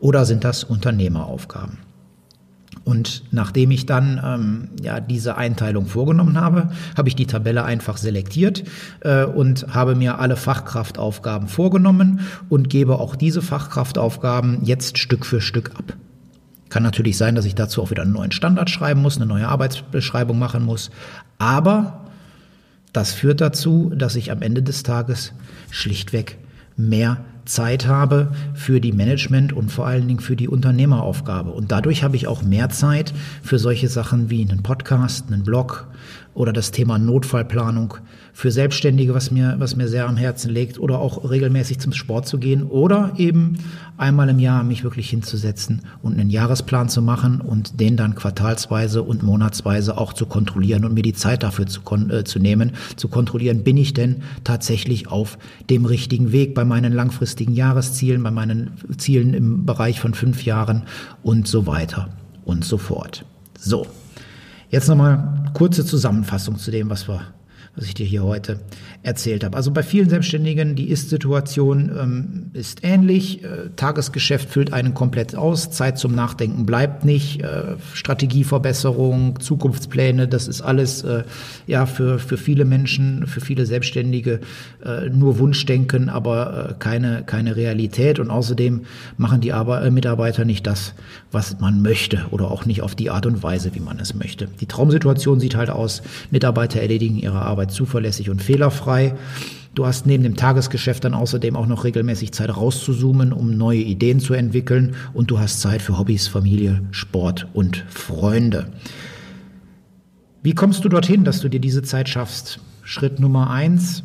Oder 0.00 0.24
sind 0.24 0.42
das 0.42 0.64
Unternehmeraufgaben? 0.64 1.78
Und 2.82 3.22
nachdem 3.30 3.70
ich 3.70 3.86
dann 3.86 4.20
ähm, 4.24 4.70
ja 4.82 4.98
diese 4.98 5.36
Einteilung 5.36 5.86
vorgenommen 5.86 6.40
habe, 6.40 6.72
habe 6.96 7.08
ich 7.08 7.14
die 7.14 7.26
Tabelle 7.26 7.62
einfach 7.62 7.98
selektiert 7.98 8.64
äh, 9.02 9.26
und 9.26 9.72
habe 9.72 9.94
mir 9.94 10.18
alle 10.18 10.34
Fachkraftaufgaben 10.34 11.46
vorgenommen 11.46 12.18
und 12.48 12.68
gebe 12.68 12.98
auch 12.98 13.14
diese 13.14 13.42
Fachkraftaufgaben 13.42 14.64
jetzt 14.64 14.98
Stück 14.98 15.24
für 15.24 15.40
Stück 15.40 15.70
ab. 15.78 15.94
Kann 16.72 16.82
natürlich 16.82 17.18
sein, 17.18 17.34
dass 17.34 17.44
ich 17.44 17.54
dazu 17.54 17.82
auch 17.82 17.90
wieder 17.90 18.00
einen 18.00 18.14
neuen 18.14 18.32
Standard 18.32 18.70
schreiben 18.70 19.02
muss, 19.02 19.16
eine 19.16 19.26
neue 19.26 19.46
Arbeitsbeschreibung 19.46 20.38
machen 20.38 20.64
muss. 20.64 20.90
Aber 21.36 22.06
das 22.94 23.12
führt 23.12 23.42
dazu, 23.42 23.92
dass 23.94 24.16
ich 24.16 24.30
am 24.30 24.40
Ende 24.40 24.62
des 24.62 24.82
Tages 24.82 25.34
schlichtweg 25.70 26.38
mehr 26.78 27.18
Zeit 27.44 27.86
habe 27.86 28.32
für 28.54 28.80
die 28.80 28.92
Management 28.92 29.52
und 29.52 29.70
vor 29.70 29.86
allen 29.86 30.08
Dingen 30.08 30.20
für 30.20 30.34
die 30.34 30.48
Unternehmeraufgabe. 30.48 31.50
Und 31.50 31.72
dadurch 31.72 32.04
habe 32.04 32.16
ich 32.16 32.26
auch 32.26 32.42
mehr 32.42 32.70
Zeit 32.70 33.12
für 33.42 33.58
solche 33.58 33.88
Sachen 33.88 34.30
wie 34.30 34.40
einen 34.40 34.62
Podcast, 34.62 35.26
einen 35.30 35.42
Blog 35.42 35.88
oder 36.34 36.52
das 36.52 36.70
Thema 36.70 36.98
Notfallplanung 36.98 37.94
für 38.32 38.50
Selbstständige, 38.50 39.14
was 39.14 39.30
mir, 39.30 39.56
was 39.58 39.76
mir 39.76 39.88
sehr 39.88 40.08
am 40.08 40.16
Herzen 40.16 40.50
liegt, 40.50 40.78
oder 40.78 40.98
auch 40.98 41.28
regelmäßig 41.28 41.78
zum 41.78 41.92
Sport 41.92 42.26
zu 42.26 42.38
gehen 42.38 42.62
oder 42.62 43.12
eben 43.18 43.58
einmal 43.98 44.28
im 44.30 44.38
Jahr 44.38 44.64
mich 44.64 44.84
wirklich 44.84 45.10
hinzusetzen 45.10 45.82
und 46.02 46.14
einen 46.14 46.30
Jahresplan 46.30 46.88
zu 46.88 47.02
machen 47.02 47.40
und 47.40 47.78
den 47.80 47.96
dann 47.96 48.14
quartalsweise 48.14 49.02
und 49.02 49.22
monatsweise 49.22 49.98
auch 49.98 50.14
zu 50.14 50.26
kontrollieren 50.26 50.84
und 50.84 50.94
mir 50.94 51.02
die 51.02 51.12
Zeit 51.12 51.42
dafür 51.42 51.66
zu, 51.66 51.80
äh, 52.10 52.24
zu 52.24 52.38
nehmen, 52.38 52.72
zu 52.96 53.08
kontrollieren, 53.08 53.62
bin 53.62 53.76
ich 53.76 53.92
denn 53.92 54.22
tatsächlich 54.44 55.08
auf 55.08 55.38
dem 55.68 55.84
richtigen 55.84 56.32
Weg 56.32 56.54
bei 56.54 56.64
meinen 56.64 56.92
langfristigen 56.92 57.52
Jahreszielen, 57.52 58.22
bei 58.22 58.30
meinen 58.30 58.72
Zielen 58.96 59.34
im 59.34 59.66
Bereich 59.66 60.00
von 60.00 60.14
fünf 60.14 60.44
Jahren 60.44 60.84
und 61.22 61.46
so 61.46 61.66
weiter 61.66 62.08
und 62.44 62.64
so 62.64 62.78
fort. 62.78 63.24
So, 63.58 63.86
jetzt 64.72 64.88
nochmal 64.88 65.44
kurze 65.52 65.84
Zusammenfassung 65.84 66.56
zu 66.58 66.72
dem, 66.72 66.90
was 66.90 67.06
wir 67.06 67.20
was 67.74 67.86
ich 67.86 67.94
dir 67.94 68.04
hier 68.04 68.22
heute 68.22 68.60
erzählt 69.02 69.44
habe. 69.44 69.56
Also 69.56 69.70
bei 69.70 69.82
vielen 69.82 70.10
Selbstständigen, 70.10 70.74
die 70.74 70.90
Ist-Situation 70.90 71.90
ähm, 71.98 72.50
ist 72.52 72.84
ähnlich. 72.84 73.42
Äh, 73.42 73.70
Tagesgeschäft 73.76 74.50
füllt 74.50 74.74
einen 74.74 74.92
komplett 74.92 75.34
aus. 75.34 75.70
Zeit 75.70 75.98
zum 75.98 76.14
Nachdenken 76.14 76.66
bleibt 76.66 77.06
nicht. 77.06 77.40
Äh, 77.40 77.76
Strategieverbesserung, 77.94 79.40
Zukunftspläne, 79.40 80.28
das 80.28 80.48
ist 80.48 80.60
alles 80.60 81.02
äh, 81.02 81.24
ja 81.66 81.86
für, 81.86 82.18
für 82.18 82.36
viele 82.36 82.66
Menschen, 82.66 83.26
für 83.26 83.40
viele 83.40 83.64
Selbstständige 83.64 84.40
äh, 84.84 85.08
nur 85.08 85.38
Wunschdenken, 85.38 86.10
aber 86.10 86.70
äh, 86.70 86.74
keine, 86.78 87.22
keine 87.24 87.56
Realität. 87.56 88.18
Und 88.18 88.28
außerdem 88.28 88.82
machen 89.16 89.40
die 89.40 89.54
Ar 89.54 89.82
äh, 89.82 89.90
Mitarbeiter 89.90 90.44
nicht 90.44 90.66
das, 90.66 90.92
was 91.30 91.58
man 91.58 91.80
möchte 91.80 92.26
oder 92.32 92.50
auch 92.50 92.66
nicht 92.66 92.82
auf 92.82 92.94
die 92.94 93.08
Art 93.08 93.24
und 93.24 93.42
Weise, 93.42 93.74
wie 93.74 93.80
man 93.80 93.98
es 93.98 94.14
möchte. 94.14 94.48
Die 94.60 94.66
Traumsituation 94.66 95.40
sieht 95.40 95.56
halt 95.56 95.70
aus, 95.70 96.02
Mitarbeiter 96.30 96.80
erledigen 96.80 97.16
ihre 97.16 97.40
Arbeit 97.40 97.61
Arbeit 97.62 97.70
zuverlässig 97.70 98.28
und 98.28 98.42
fehlerfrei. 98.42 99.14
Du 99.76 99.86
hast 99.86 100.04
neben 100.04 100.24
dem 100.24 100.36
Tagesgeschäft 100.36 101.04
dann 101.04 101.14
außerdem 101.14 101.54
auch 101.54 101.68
noch 101.68 101.84
regelmäßig 101.84 102.32
Zeit 102.32 102.54
rauszuzoomen, 102.54 103.32
um 103.32 103.56
neue 103.56 103.78
Ideen 103.78 104.18
zu 104.18 104.34
entwickeln 104.34 104.96
und 105.14 105.30
du 105.30 105.38
hast 105.38 105.60
Zeit 105.60 105.80
für 105.80 105.96
Hobbys, 105.96 106.26
Familie, 106.26 106.82
Sport 106.90 107.46
und 107.54 107.84
Freunde. 107.88 108.72
Wie 110.42 110.54
kommst 110.54 110.84
du 110.84 110.88
dorthin, 110.88 111.22
dass 111.22 111.40
du 111.40 111.48
dir 111.48 111.60
diese 111.60 111.82
Zeit 111.82 112.08
schaffst? 112.08 112.58
Schritt 112.82 113.20
Nummer 113.20 113.50
eins. 113.50 114.02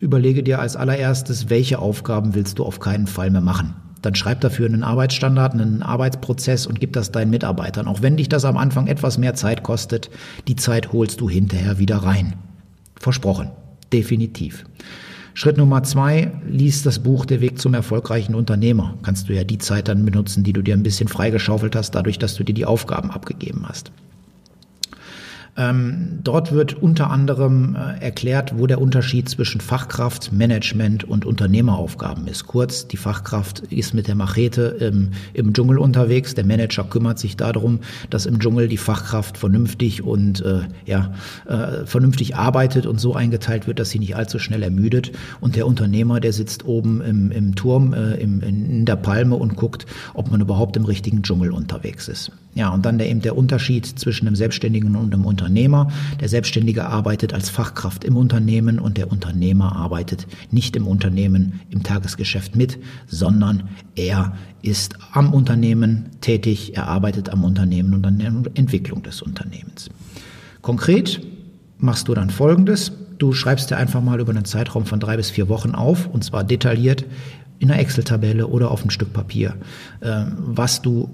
Überlege 0.00 0.42
dir 0.42 0.58
als 0.58 0.76
allererstes, 0.76 1.50
welche 1.50 1.80
Aufgaben 1.80 2.34
willst 2.34 2.58
du 2.58 2.64
auf 2.64 2.80
keinen 2.80 3.06
Fall 3.06 3.30
mehr 3.30 3.42
machen 3.42 3.74
dann 4.02 4.14
schreib 4.14 4.40
dafür 4.40 4.66
einen 4.66 4.82
Arbeitsstandard, 4.82 5.54
einen 5.54 5.82
Arbeitsprozess 5.82 6.66
und 6.66 6.80
gib 6.80 6.92
das 6.92 7.12
deinen 7.12 7.30
Mitarbeitern. 7.30 7.86
Auch 7.86 8.02
wenn 8.02 8.16
dich 8.16 8.28
das 8.28 8.44
am 8.44 8.56
Anfang 8.56 8.86
etwas 8.86 9.18
mehr 9.18 9.34
Zeit 9.34 9.62
kostet, 9.62 10.10
die 10.48 10.56
Zeit 10.56 10.92
holst 10.92 11.20
du 11.20 11.28
hinterher 11.28 11.78
wieder 11.78 11.98
rein. 11.98 12.34
Versprochen. 12.98 13.50
Definitiv. 13.92 14.64
Schritt 15.34 15.56
Nummer 15.56 15.82
zwei, 15.82 16.32
lies 16.46 16.82
das 16.82 16.98
Buch 16.98 17.24
Der 17.24 17.40
Weg 17.40 17.58
zum 17.58 17.74
erfolgreichen 17.74 18.34
Unternehmer. 18.34 18.98
Kannst 19.02 19.28
du 19.28 19.32
ja 19.32 19.44
die 19.44 19.58
Zeit 19.58 19.88
dann 19.88 20.04
benutzen, 20.04 20.44
die 20.44 20.52
du 20.52 20.62
dir 20.62 20.74
ein 20.74 20.82
bisschen 20.82 21.08
freigeschaufelt 21.08 21.76
hast, 21.76 21.94
dadurch, 21.94 22.18
dass 22.18 22.34
du 22.34 22.44
dir 22.44 22.54
die 22.54 22.66
Aufgaben 22.66 23.10
abgegeben 23.10 23.64
hast. 23.66 23.92
Ähm, 25.56 26.20
dort 26.22 26.52
wird 26.52 26.74
unter 26.74 27.10
anderem 27.10 27.76
äh, 27.76 28.02
erklärt, 28.02 28.58
wo 28.58 28.66
der 28.66 28.80
Unterschied 28.80 29.28
zwischen 29.28 29.60
Fachkraft, 29.60 30.32
Management 30.32 31.04
und 31.04 31.24
Unternehmeraufgaben 31.24 32.26
ist. 32.28 32.46
Kurz, 32.46 32.86
die 32.86 32.96
Fachkraft 32.96 33.60
ist 33.70 33.92
mit 33.92 34.06
der 34.06 34.14
Machete 34.14 34.62
im, 34.62 35.10
im 35.34 35.52
Dschungel 35.52 35.78
unterwegs. 35.78 36.34
Der 36.34 36.46
Manager 36.46 36.84
kümmert 36.84 37.18
sich 37.18 37.36
darum, 37.36 37.80
dass 38.10 38.26
im 38.26 38.38
Dschungel 38.38 38.68
die 38.68 38.76
Fachkraft 38.76 39.38
vernünftig 39.38 40.02
und 40.02 40.40
äh, 40.42 40.60
ja, 40.86 41.12
äh, 41.46 41.84
vernünftig 41.84 42.36
arbeitet 42.36 42.86
und 42.86 43.00
so 43.00 43.14
eingeteilt 43.14 43.66
wird, 43.66 43.80
dass 43.80 43.90
sie 43.90 43.98
nicht 43.98 44.16
allzu 44.16 44.38
schnell 44.38 44.62
ermüdet. 44.62 45.12
Und 45.40 45.56
der 45.56 45.66
Unternehmer, 45.66 46.20
der 46.20 46.32
sitzt 46.32 46.64
oben 46.64 47.00
im, 47.00 47.30
im 47.32 47.54
Turm, 47.54 47.92
äh, 47.92 48.14
im, 48.14 48.40
in 48.40 48.84
der 48.84 48.96
Palme 48.96 49.36
und 49.36 49.56
guckt, 49.56 49.86
ob 50.14 50.30
man 50.30 50.40
überhaupt 50.40 50.76
im 50.76 50.84
richtigen 50.84 51.22
Dschungel 51.22 51.50
unterwegs 51.50 52.08
ist. 52.08 52.30
Ja, 52.54 52.70
und 52.70 52.84
dann 52.84 52.98
der, 52.98 53.08
eben 53.08 53.20
der 53.20 53.36
Unterschied 53.36 53.86
zwischen 53.86 54.24
dem 54.24 54.34
Selbstständigen 54.34 54.96
und 54.96 55.12
dem 55.12 55.24
Unternehmer. 55.24 55.88
Der 56.20 56.28
Selbstständige 56.28 56.84
arbeitet 56.86 57.32
als 57.32 57.48
Fachkraft 57.48 58.02
im 58.02 58.16
Unternehmen 58.16 58.80
und 58.80 58.96
der 58.96 59.12
Unternehmer 59.12 59.76
arbeitet 59.76 60.26
nicht 60.50 60.74
im 60.74 60.88
Unternehmen 60.88 61.60
im 61.70 61.84
Tagesgeschäft 61.84 62.56
mit, 62.56 62.78
sondern 63.06 63.68
er 63.94 64.34
ist 64.62 64.96
am 65.12 65.32
Unternehmen 65.32 66.06
tätig, 66.20 66.76
er 66.76 66.88
arbeitet 66.88 67.30
am 67.30 67.44
Unternehmen 67.44 67.94
und 67.94 68.04
an 68.04 68.18
der 68.18 68.32
Entwicklung 68.54 69.04
des 69.04 69.22
Unternehmens. 69.22 69.88
Konkret 70.60 71.20
machst 71.78 72.08
du 72.08 72.14
dann 72.14 72.30
Folgendes. 72.30 72.92
Du 73.18 73.32
schreibst 73.32 73.70
dir 73.70 73.76
einfach 73.76 74.02
mal 74.02 74.18
über 74.18 74.30
einen 74.32 74.44
Zeitraum 74.44 74.86
von 74.86 74.98
drei 74.98 75.16
bis 75.16 75.30
vier 75.30 75.48
Wochen 75.48 75.70
auf, 75.70 76.08
und 76.08 76.24
zwar 76.24 76.42
detailliert 76.42 77.04
in 77.60 77.70
einer 77.70 77.80
Excel-Tabelle 77.80 78.46
oder 78.46 78.70
auf 78.70 78.84
ein 78.84 78.90
Stück 78.90 79.12
Papier, 79.12 79.54
äh, 80.00 80.24
was 80.36 80.82
du 80.82 81.10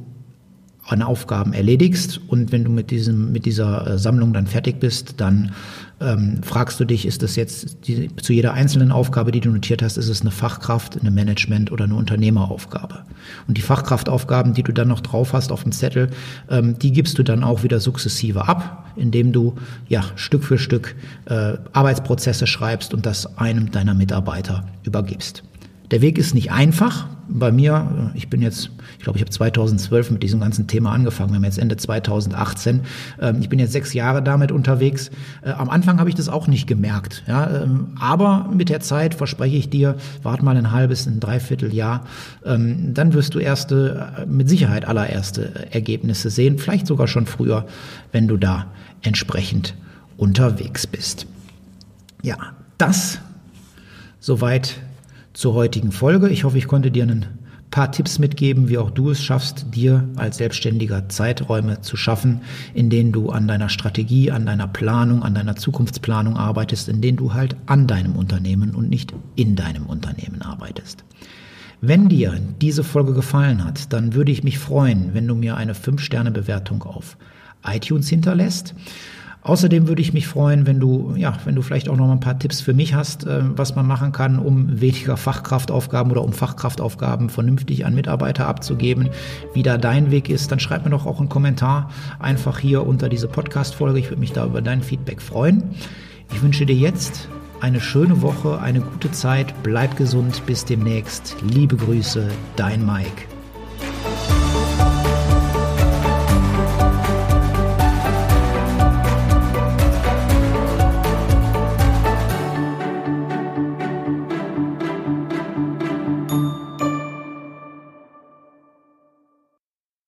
an 0.89 1.03
Aufgaben 1.03 1.53
erledigst 1.53 2.21
und 2.29 2.53
wenn 2.53 2.65
du 2.65 2.71
mit 2.71 2.91
diesem 2.91 3.33
mit 3.33 3.45
dieser 3.45 3.87
äh, 3.87 3.99
Sammlung 3.99 4.33
dann 4.33 4.47
fertig 4.47 4.79
bist, 4.79 5.21
dann 5.21 5.53
ähm, 6.01 6.43
fragst 6.43 6.79
du 6.79 6.85
dich, 6.85 7.07
ist 7.07 7.23
das 7.23 7.37
jetzt 7.37 7.89
die, 7.89 8.15
zu 8.17 8.33
jeder 8.33 8.53
einzelnen 8.53 8.93
Aufgabe, 8.93 9.33
die 9.33 9.41
du 9.41 9.51
notiert 9.51 9.83
hast, 9.83 9.97
ist 9.97 10.09
es 10.09 10.21
eine 10.21 10.31
Fachkraft, 10.31 11.01
eine 11.01 11.11
Management 11.11 11.73
oder 11.73 11.85
eine 11.85 11.95
Unternehmeraufgabe? 11.95 13.03
Und 13.49 13.57
die 13.57 13.63
Fachkraftaufgaben, 13.63 14.53
die 14.53 14.63
du 14.63 14.73
dann 14.73 14.89
noch 14.89 15.01
drauf 15.01 15.33
hast 15.33 15.53
auf 15.53 15.63
dem 15.63 15.73
Zettel, 15.73 16.11
ähm, 16.51 16.79
die 16.79 16.93
gibst 16.93 17.19
du 17.19 17.23
dann 17.23 17.43
auch 17.43 17.63
wieder 17.63 17.81
sukzessive 17.81 18.47
ab, 18.47 18.85
indem 18.97 19.33
du 19.33 19.55
ja 19.89 20.05
Stück 20.17 20.45
für 20.45 20.59
Stück 20.59 20.95
äh, 21.27 21.55
Arbeitsprozesse 21.73 22.47
schreibst 22.47 22.93
und 22.93 23.07
das 23.07 23.39
einem 23.39 23.71
deiner 23.71 23.95
Mitarbeiter 23.95 24.67
übergibst. 24.85 25.43
Der 25.91 26.01
Weg 26.01 26.19
ist 26.19 26.35
nicht 26.35 26.51
einfach. 26.51 27.07
Bei 27.29 27.51
mir, 27.51 28.13
ich 28.15 28.29
bin 28.29 28.41
jetzt, 28.41 28.71
ich 28.99 29.05
glaube, 29.05 29.19
ich 29.19 29.23
habe 29.23 29.31
2012 29.31 30.13
mit 30.13 30.23
diesem 30.23 30.41
ganzen 30.41 30.67
Thema 30.69 30.93
angefangen. 30.93 31.31
Wir 31.31 31.37
haben 31.37 31.45
jetzt 31.45 31.59
Ende 31.59 31.77
2018. 31.77 32.83
Ähm, 33.21 33.39
ich 33.41 33.49
bin 33.49 33.59
jetzt 33.59 33.73
sechs 33.73 33.95
Jahre 33.95 34.23
damit 34.23 34.53
unterwegs. 34.53 35.11
Äh, 35.43 35.51
am 35.51 35.69
Anfang 35.69 35.99
habe 35.99 36.09
ich 36.09 36.15
das 36.15 36.29
auch 36.29 36.47
nicht 36.47 36.67
gemerkt. 36.67 37.25
Ja, 37.27 37.63
ähm, 37.63 37.89
aber 37.99 38.49
mit 38.53 38.69
der 38.69 38.81
Zeit 38.81 39.15
verspreche 39.15 39.57
ich 39.57 39.71
dir, 39.71 39.97
wart 40.23 40.43
mal 40.43 40.57
ein 40.57 40.71
halbes, 40.71 41.07
ein 41.07 41.19
Dreivierteljahr. 41.19 42.05
Ähm, 42.45 42.95
dann 42.95 43.13
wirst 43.13 43.35
du 43.35 43.41
erste, 43.41 44.13
äh, 44.19 44.27
mit 44.27 44.49
Sicherheit 44.49 44.87
allererste 44.87 45.73
Ergebnisse 45.73 46.31
sehen. 46.31 46.59
Vielleicht 46.59 46.87
sogar 46.87 47.09
schon 47.09 47.27
früher, 47.27 47.67
wenn 48.13 48.29
du 48.29 48.37
da 48.37 48.67
entsprechend 49.03 49.75
unterwegs 50.17 50.87
bist. 50.87 51.27
Ja, 52.23 52.37
das 52.79 53.19
soweit 54.21 54.81
zur 55.37 55.53
heutigen 55.53 55.93
Folge. 55.93 56.31
Ich 56.31 56.45
hoffe, 56.45 56.57
ich 56.57 56.67
konnte 56.67 56.91
dir 56.91 57.03
einen 57.03 57.27
paar 57.71 57.93
Tipps 57.93 58.19
mitgeben, 58.19 58.71
wie 58.71 58.79
auch 58.79 58.91
du 58.91 59.11
es 59.11 59.23
schaffst, 59.23 59.67
dir 59.75 60.09
als 60.17 60.39
Selbstständiger 60.39 61.11
Zeiträume 61.11 61.83
zu 61.83 61.97
schaffen, 61.97 62.41
in 62.73 62.89
denen 62.89 63.13
du 63.13 63.29
an 63.29 63.47
deiner 63.47 63.69
Strategie, 63.69 64.31
an 64.31 64.47
deiner 64.47 64.67
Planung, 64.67 65.23
an 65.23 65.35
deiner 65.35 65.55
Zukunftsplanung 65.55 66.39
arbeitest, 66.39 66.89
in 66.89 67.03
denen 67.03 67.19
du 67.19 67.35
halt 67.35 67.55
an 67.67 67.87
deinem 67.87 68.17
Unternehmen 68.17 68.75
und 68.75 68.89
nicht 68.89 69.13
in 69.35 69.57
deinem 69.57 69.85
Unternehmen 69.87 70.41
arbeitest. 70.41 71.05
Wenn 71.83 72.09
dir 72.09 72.41
diese 72.63 72.83
Folge 72.83 73.13
gefallen 73.13 73.63
hat, 73.63 73.93
dann 73.93 74.15
würde 74.15 74.33
ich 74.33 74.43
mich 74.43 74.59
freuen, 74.59 75.13
wenn 75.13 75.29
du 75.29 75.35
mir 75.35 75.59
eine 75.59 75.75
5-Sterne-Bewertung 75.75 76.83
auf 76.85 77.19
iTunes 77.63 78.09
hinterlässt. 78.09 78.75
Außerdem 79.47 79.87
würde 79.87 80.03
ich 80.03 80.13
mich 80.13 80.27
freuen, 80.27 80.67
wenn 80.67 80.81
du, 80.81 81.15
ja, 81.17 81.33
wenn 81.45 81.55
du 81.55 81.63
vielleicht 81.63 81.89
auch 81.89 81.97
noch 81.97 82.09
mal 82.09 82.15
ein 82.15 82.21
paar 82.21 82.37
Tipps 82.37 82.61
für 82.61 82.75
mich 82.75 82.95
hast, 82.95 83.27
äh, 83.27 83.43
was 83.57 83.77
man 83.77 83.87
machen 83.87 84.11
kann, 84.11 84.41
um 84.41 84.81
weniger 84.81 85.17
Fachkraftaufgaben 85.17 86.11
oder 86.11 86.25
um 86.25 86.33
Fachkraftaufgaben 86.33 87.31
vernünftig 87.31 87.87
an 87.87 87.95
Mitarbeiter 87.95 88.49
abzugeben. 88.49 89.11
Wie 89.55 89.63
da 89.63 89.79
dein 89.79 90.11
Weg 90.11 90.31
ist, 90.31 90.51
dann 90.51 90.59
schreib 90.59 90.85
mir 90.85 90.91
doch 90.91 91.07
auch 91.07 91.21
einen 91.21 91.29
Kommentar 91.29 91.91
einfach 92.19 92.59
hier 92.59 92.85
unter 92.85 93.09
diese 93.09 93.29
Podcast-Folge. 93.29 94.01
Ich 94.01 94.11
würde 94.11 94.19
mich 94.19 94.33
da 94.33 94.45
über 94.47 94.63
dein 94.63 94.83
Feedback 94.83 95.23
freuen. 95.23 95.63
Ich 96.35 96.43
wünsche 96.43 96.67
dir 96.67 96.75
jetzt 96.75 97.29
eine 97.61 97.81
schöne 97.81 98.23
Woche, 98.23 98.61
eine 98.61 98.81
gute 98.81 99.13
Zeit, 99.13 99.55
bleib 99.63 99.97
gesund, 99.97 100.43
bis 100.47 100.65
demnächst. 100.65 101.37
Liebe 101.49 101.77
Grüße, 101.77 102.27
dein 102.57 102.85
Mike. 102.85 103.36